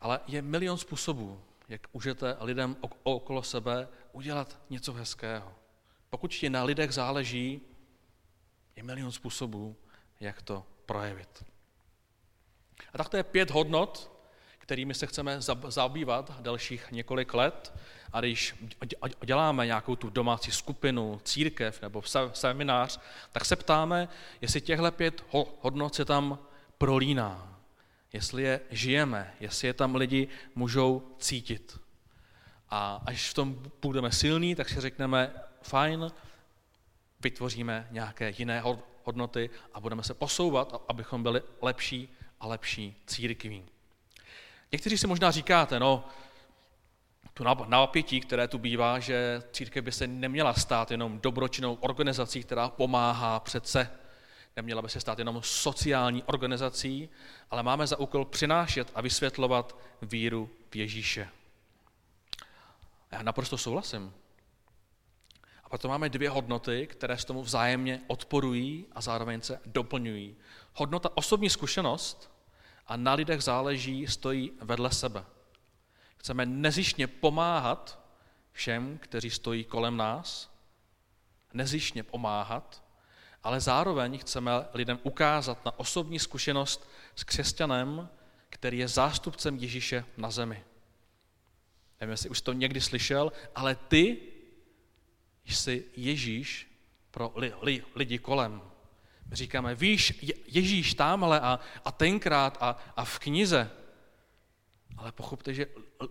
ale 0.00 0.20
je 0.26 0.42
milion 0.42 0.78
způsobů, 0.78 1.40
jak 1.68 1.94
můžete 1.94 2.36
lidem 2.40 2.76
okolo 3.02 3.42
sebe 3.42 3.88
udělat 4.12 4.58
něco 4.70 4.92
hezkého. 4.92 5.52
Pokud 6.10 6.30
ti 6.30 6.50
na 6.50 6.64
lidech 6.64 6.92
záleží, 6.92 7.60
je 8.76 8.82
milion 8.82 9.12
způsobů, 9.12 9.76
jak 10.20 10.42
to 10.42 10.64
projevit. 10.86 11.44
A 12.92 12.98
tak 12.98 13.08
to 13.08 13.16
je 13.16 13.22
pět 13.22 13.50
hodnot, 13.50 14.15
kterými 14.66 14.94
se 14.94 15.06
chceme 15.06 15.38
zabývat 15.68 16.40
dalších 16.40 16.90
několik 16.90 17.34
let. 17.34 17.74
A 18.12 18.20
když 18.20 18.54
děláme 19.24 19.66
nějakou 19.66 19.96
tu 19.96 20.10
domácí 20.10 20.50
skupinu, 20.50 21.20
církev 21.24 21.82
nebo 21.82 22.02
seminář, 22.32 23.00
tak 23.32 23.44
se 23.44 23.56
ptáme, 23.56 24.08
jestli 24.40 24.60
těchto 24.60 24.92
pět 24.92 25.24
hodnot 25.60 25.94
se 25.94 26.04
tam 26.04 26.38
prolíná, 26.78 27.58
jestli 28.12 28.42
je 28.42 28.60
žijeme, 28.70 29.34
jestli 29.40 29.68
je 29.68 29.74
tam 29.74 29.94
lidi 29.94 30.28
můžou 30.54 31.14
cítit. 31.18 31.80
A 32.70 33.02
až 33.06 33.30
v 33.30 33.34
tom 33.34 33.62
budeme 33.82 34.12
silní, 34.12 34.54
tak 34.54 34.68
si 34.68 34.80
řekneme, 34.80 35.34
fajn, 35.62 36.10
vytvoříme 37.20 37.88
nějaké 37.90 38.34
jiné 38.38 38.62
hodnoty 39.04 39.50
a 39.74 39.80
budeme 39.80 40.02
se 40.02 40.14
posouvat, 40.14 40.84
abychom 40.88 41.22
byli 41.22 41.42
lepší 41.62 42.08
a 42.40 42.46
lepší 42.46 43.02
církví. 43.06 43.64
Někteří 44.72 44.98
si 44.98 45.06
možná 45.06 45.30
říkáte, 45.30 45.80
no, 45.80 46.04
tu 47.34 47.44
napětí, 47.68 48.20
které 48.20 48.48
tu 48.48 48.58
bývá, 48.58 48.98
že 48.98 49.42
církev 49.52 49.84
by 49.84 49.92
se 49.92 50.06
neměla 50.06 50.54
stát 50.54 50.90
jenom 50.90 51.20
dobročinnou 51.20 51.74
organizací, 51.74 52.42
která 52.42 52.68
pomáhá 52.68 53.40
přece, 53.40 53.90
neměla 54.56 54.82
by 54.82 54.88
se 54.88 55.00
stát 55.00 55.18
jenom 55.18 55.40
sociální 55.42 56.22
organizací, 56.22 57.08
ale 57.50 57.62
máme 57.62 57.86
za 57.86 57.98
úkol 57.98 58.24
přinášet 58.24 58.90
a 58.94 59.00
vysvětlovat 59.00 59.78
víru 60.02 60.50
v 60.70 60.76
Ježíše. 60.76 61.28
Já 63.12 63.22
naprosto 63.22 63.58
souhlasím. 63.58 64.14
A 65.64 65.68
proto 65.68 65.88
máme 65.88 66.08
dvě 66.08 66.30
hodnoty, 66.30 66.86
které 66.86 67.18
s 67.18 67.24
tomu 67.24 67.42
vzájemně 67.42 68.00
odporují 68.06 68.86
a 68.92 69.00
zároveň 69.00 69.40
se 69.40 69.60
doplňují. 69.66 70.36
Hodnota 70.74 71.10
osobní 71.14 71.50
zkušenost 71.50 72.35
a 72.86 72.96
na 72.96 73.14
lidech 73.14 73.42
záleží, 73.42 74.06
stojí 74.06 74.52
vedle 74.60 74.92
sebe. 74.92 75.24
Chceme 76.16 76.46
nezišně 76.46 77.06
pomáhat 77.06 78.00
všem, 78.52 78.98
kteří 78.98 79.30
stojí 79.30 79.64
kolem 79.64 79.96
nás, 79.96 80.50
nezišně 81.52 82.02
pomáhat, 82.02 82.84
ale 83.42 83.60
zároveň 83.60 84.18
chceme 84.18 84.52
lidem 84.74 84.98
ukázat 85.02 85.64
na 85.64 85.78
osobní 85.78 86.18
zkušenost 86.18 86.90
s 87.14 87.24
křesťanem, 87.24 88.08
který 88.50 88.78
je 88.78 88.88
zástupcem 88.88 89.56
Ježíše 89.56 90.04
na 90.16 90.30
zemi. 90.30 90.64
Nevím, 92.00 92.10
jestli 92.10 92.30
už 92.30 92.40
to 92.40 92.52
někdy 92.52 92.80
slyšel, 92.80 93.32
ale 93.54 93.74
ty 93.74 94.18
jsi 95.44 95.84
Ježíš 95.96 96.72
pro 97.10 97.32
li, 97.36 97.52
li, 97.62 97.84
lidi 97.94 98.18
kolem. 98.18 98.62
Říkáme, 99.32 99.74
víš, 99.74 100.24
Ježíš 100.46 100.94
tamhle 100.94 101.40
a, 101.40 101.60
a 101.84 101.92
tenkrát 101.92 102.58
a, 102.60 102.76
a 102.96 103.04
v 103.04 103.18
knize. 103.18 103.70
Ale 104.96 105.12
pochopte, 105.12 105.54
že 105.54 105.66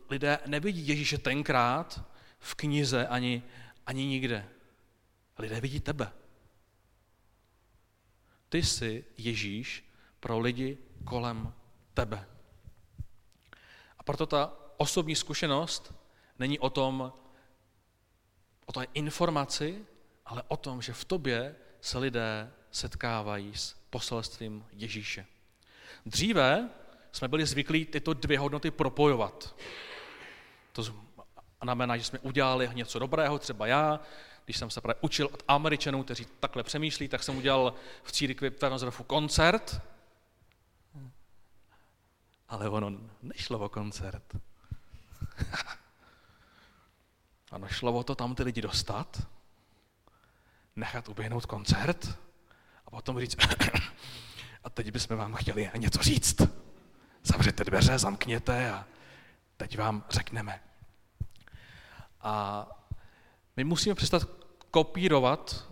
lidé 0.10 0.40
nevidí 0.46 0.88
Ježíše 0.88 1.18
tenkrát 1.18 2.06
v 2.40 2.56
knize 2.56 3.08
ani, 3.08 3.44
ani 3.86 4.06
nikde. 4.06 4.50
Lidé 5.38 5.62
vidí 5.62 5.80
tebe. 5.80 6.12
Ty 8.50 8.64
jsi 8.64 9.06
Ježíš 9.18 9.92
pro 10.20 10.40
lidi 10.40 10.78
kolem 11.04 11.54
tebe. 11.94 12.28
A 13.98 14.04
proto 14.04 14.26
ta 14.26 14.54
osobní 14.78 15.16
zkušenost 15.16 15.94
není 16.40 16.60
o 16.60 16.70
tom, 16.70 17.14
o 18.66 18.72
té 18.72 18.84
informaci, 18.94 19.86
ale 20.26 20.44
o 20.48 20.58
tom, 20.58 20.82
že 20.82 20.94
v 20.94 21.06
tobě 21.06 21.56
se 21.82 21.98
lidé 21.98 22.52
setkávají 22.76 23.56
s 23.56 23.76
poselstvím 23.90 24.66
Ježíše. 24.72 25.26
Dříve 26.06 26.70
jsme 27.12 27.28
byli 27.28 27.46
zvyklí 27.46 27.86
tyto 27.86 28.14
dvě 28.14 28.40
hodnoty 28.40 28.72
propojovat. 28.72 29.56
To 30.72 30.84
znamená, 31.62 31.98
že 31.98 32.04
jsme 32.04 32.20
udělali 32.20 32.70
něco 32.74 33.00
dobrého, 33.00 33.40
třeba 33.40 33.68
já, 33.68 34.00
když 34.46 34.58
jsem 34.58 34.70
se 34.70 34.82
právě 34.82 35.00
učil 35.02 35.30
od 35.34 35.44
Američanů, 35.48 36.04
kteří 36.04 36.28
takhle 36.40 36.64
přemýšlí, 36.64 37.08
tak 37.08 37.24
jsem 37.24 37.38
udělal 37.38 37.74
v 38.04 38.12
církvi 38.12 38.50
Wernsdorfu 38.50 39.04
koncert. 39.04 39.82
Ale 42.50 42.70
ono 42.70 42.92
nešlo 43.22 43.60
o 43.60 43.70
koncert. 43.70 44.36
ano, 47.52 47.68
šlo 47.68 47.94
o 47.94 48.04
to 48.04 48.16
tam 48.16 48.36
ty 48.36 48.44
lidi 48.44 48.62
dostat, 48.62 49.28
nechat 50.76 51.10
uběhnout 51.10 51.46
koncert 51.46 52.25
potom 52.96 53.20
říct, 53.20 53.38
a 54.64 54.70
teď 54.70 54.92
bychom 54.92 55.18
vám 55.18 55.34
chtěli 55.34 55.72
něco 55.78 56.04
říct. 56.04 56.42
Zavřete 57.24 57.64
dveře, 57.64 58.00
zamkněte 58.00 58.72
a 58.72 58.86
teď 59.58 59.78
vám 59.78 60.04
řekneme. 60.10 60.60
A 62.22 62.68
my 63.58 63.64
musíme 63.64 63.96
přestat 63.96 64.24
kopírovat 64.72 65.72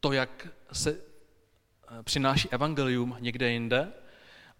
to, 0.00 0.12
jak 0.12 0.48
se 0.72 0.90
eh, 0.90 2.02
přináší 2.02 2.48
evangelium 2.50 3.16
někde 3.20 3.50
jinde 3.50 3.92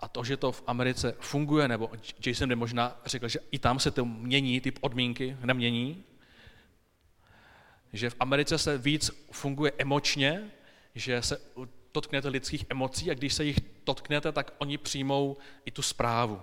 a 0.01 0.09
to, 0.09 0.25
že 0.25 0.37
to 0.37 0.53
v 0.53 0.63
Americe 0.67 1.15
funguje, 1.21 1.69
nebo 1.69 1.91
Jason 2.27 2.49
by 2.49 2.57
možná 2.57 3.01
řekl, 3.07 3.29
že 3.29 3.39
i 3.51 3.59
tam 3.59 3.79
se 3.79 3.91
to 3.91 4.05
mění, 4.05 4.61
ty 4.61 4.71
podmínky 4.71 5.37
nemění, 5.45 6.05
že 7.93 8.11
v 8.11 8.17
Americe 8.21 8.59
se 8.59 8.79
víc 8.79 9.11
funguje 9.33 9.73
emočně, 9.79 10.51
že 10.95 11.23
se 11.23 11.41
dotknete 11.95 12.29
lidských 12.29 12.65
emocí 12.69 13.11
a 13.11 13.15
když 13.15 13.35
se 13.35 13.45
jich 13.45 13.59
dotknete, 13.87 14.33
tak 14.33 14.55
oni 14.59 14.79
přijmou 14.79 15.37
i 15.65 15.71
tu 15.71 15.83
zprávu. 15.83 16.43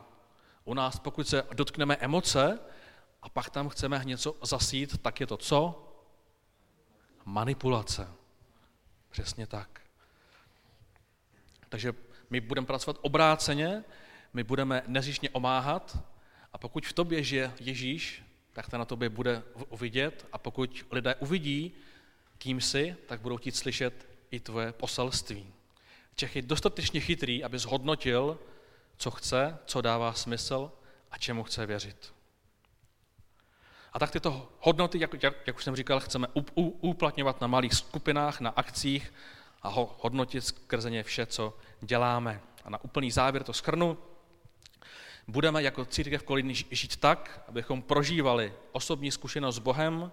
U 0.66 0.74
nás, 0.74 0.99
pokud 0.99 1.28
se 1.28 1.43
dotkneme 1.54 1.95
emoce 1.95 2.60
a 3.22 3.30
pak 3.30 3.49
tam 3.49 3.70
chceme 3.70 4.02
něco 4.06 4.36
zasít, 4.41 4.97
tak 4.97 5.20
je 5.20 5.28
to 5.28 5.38
co? 5.38 5.88
Manipulace. 7.26 8.08
Přesně 9.10 9.47
tak. 9.47 9.82
Takže 11.70 11.93
my 12.30 12.41
budeme 12.41 12.68
pracovat 12.68 12.97
obráceně, 13.02 13.84
my 14.34 14.43
budeme 14.43 14.84
nezišně 14.88 15.30
omáhat 15.30 15.97
a 16.54 16.58
pokud 16.58 16.86
v 16.86 16.93
tobě 16.93 17.24
žije 17.24 17.54
Ježíš, 17.60 18.24
tak 18.54 18.70
to 18.70 18.78
na 18.78 18.86
tobě 18.86 19.10
bude 19.10 19.43
vidět 19.80 20.28
a 20.32 20.38
pokud 20.38 20.86
lidé 20.91 21.16
uvidí, 21.16 21.74
kým 22.38 22.62
jsi, 22.62 22.95
tak 23.06 23.22
budou 23.22 23.38
chtít 23.38 23.56
slyšet 23.56 24.11
i 24.32 24.39
tvoje 24.39 24.71
poselství. 24.71 25.53
Čech 26.15 26.36
je 26.36 26.41
dostatečně 26.41 26.99
chytrý, 26.99 27.43
aby 27.43 27.59
zhodnotil, 27.59 28.39
co 28.97 29.11
chce, 29.11 29.57
co 29.65 29.82
dává 29.82 30.13
smysl 30.13 30.71
a 31.11 31.17
čemu 31.17 31.43
chce 31.43 31.65
věřit. 31.65 32.13
A 33.93 33.99
tak 33.99 34.11
tyto 34.11 34.49
hodnoty, 34.59 34.99
jak, 34.99 35.23
jak, 35.23 35.34
jak 35.47 35.55
už 35.55 35.63
jsem 35.63 35.75
říkal, 35.75 35.99
chceme 35.99 36.27
uplatňovat 36.82 37.41
na 37.41 37.47
malých 37.47 37.73
skupinách, 37.73 38.39
na 38.39 38.49
akcích 38.49 39.13
a 39.61 39.69
ho, 39.69 39.95
hodnotit 39.99 40.41
skrze 40.41 40.89
ně 40.89 41.03
vše, 41.03 41.25
co 41.25 41.57
děláme. 41.82 42.41
A 42.63 42.69
na 42.69 42.84
úplný 42.84 43.11
závěr 43.11 43.43
to 43.43 43.53
schrnu. 43.53 43.97
Budeme 45.27 45.63
jako 45.63 45.86
církev 45.86 46.23
Kolíny 46.23 46.53
žít 46.53 46.95
tak, 46.95 47.43
abychom 47.47 47.82
prožívali 47.82 48.53
osobní 48.71 49.11
zkušenost 49.11 49.55
s 49.55 49.59
Bohem 49.59 50.11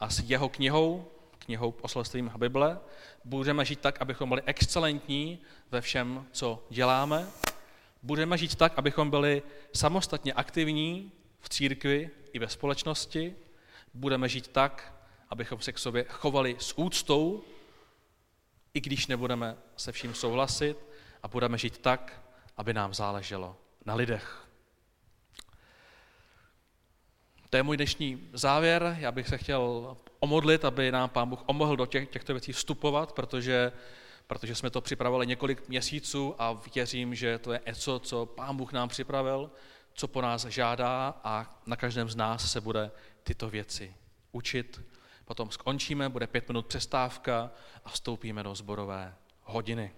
a 0.00 0.10
s 0.10 0.20
jeho 0.20 0.48
knihou, 0.48 1.10
knihou 1.50 1.72
poselstvím 1.72 2.32
Bible. 2.36 2.78
Budeme 3.24 3.64
žít 3.64 3.80
tak, 3.80 4.02
abychom 4.02 4.28
byli 4.28 4.42
excelentní 4.46 5.38
ve 5.70 5.80
všem, 5.80 6.26
co 6.32 6.66
děláme. 6.70 7.26
Budeme 8.02 8.38
žít 8.38 8.54
tak, 8.54 8.72
abychom 8.76 9.10
byli 9.10 9.42
samostatně 9.74 10.32
aktivní 10.32 11.12
v 11.40 11.48
církvi 11.48 12.10
i 12.32 12.38
ve 12.38 12.48
společnosti. 12.48 13.36
Budeme 13.94 14.28
žít 14.28 14.48
tak, 14.48 14.94
abychom 15.30 15.60
se 15.60 15.72
k 15.72 15.78
sobě 15.78 16.04
chovali 16.08 16.56
s 16.58 16.78
úctou, 16.78 17.42
i 18.74 18.80
když 18.80 19.06
nebudeme 19.06 19.56
se 19.76 19.92
vším 19.92 20.14
souhlasit, 20.14 20.76
a 21.22 21.28
budeme 21.28 21.58
žít 21.58 21.78
tak, 21.78 22.22
aby 22.56 22.74
nám 22.74 22.94
záleželo 22.94 23.56
na 23.84 23.94
lidech. 23.94 24.46
To 27.50 27.56
je 27.56 27.62
můj 27.62 27.76
dnešní 27.76 28.28
závěr. 28.32 28.96
Já 28.98 29.12
bych 29.12 29.28
se 29.28 29.38
chtěl 29.38 29.96
omodlit, 30.20 30.64
aby 30.64 30.92
nám 30.92 31.08
Pán 31.08 31.28
Bůh 31.28 31.42
omohl 31.46 31.76
do 31.76 31.86
těch, 31.86 32.08
těchto 32.08 32.32
věcí 32.32 32.52
vstupovat, 32.52 33.12
protože, 33.12 33.72
protože 34.26 34.54
jsme 34.54 34.70
to 34.70 34.80
připravili 34.80 35.26
několik 35.26 35.68
měsíců 35.68 36.34
a 36.38 36.60
věřím, 36.74 37.14
že 37.14 37.38
to 37.38 37.52
je 37.52 37.60
něco, 37.66 37.98
co 37.98 38.26
Pán 38.26 38.56
Bůh 38.56 38.72
nám 38.72 38.88
připravil, 38.88 39.50
co 39.94 40.08
po 40.08 40.20
nás 40.20 40.44
žádá 40.44 41.20
a 41.24 41.60
na 41.66 41.76
každém 41.76 42.08
z 42.08 42.16
nás 42.16 42.52
se 42.52 42.60
bude 42.60 42.90
tyto 43.22 43.50
věci 43.50 43.94
učit. 44.32 44.80
Potom 45.24 45.50
skončíme, 45.50 46.08
bude 46.08 46.26
pět 46.26 46.48
minut 46.48 46.66
přestávka 46.66 47.50
a 47.84 47.88
vstoupíme 47.88 48.42
do 48.42 48.54
zborové 48.54 49.14
hodiny. 49.42 49.92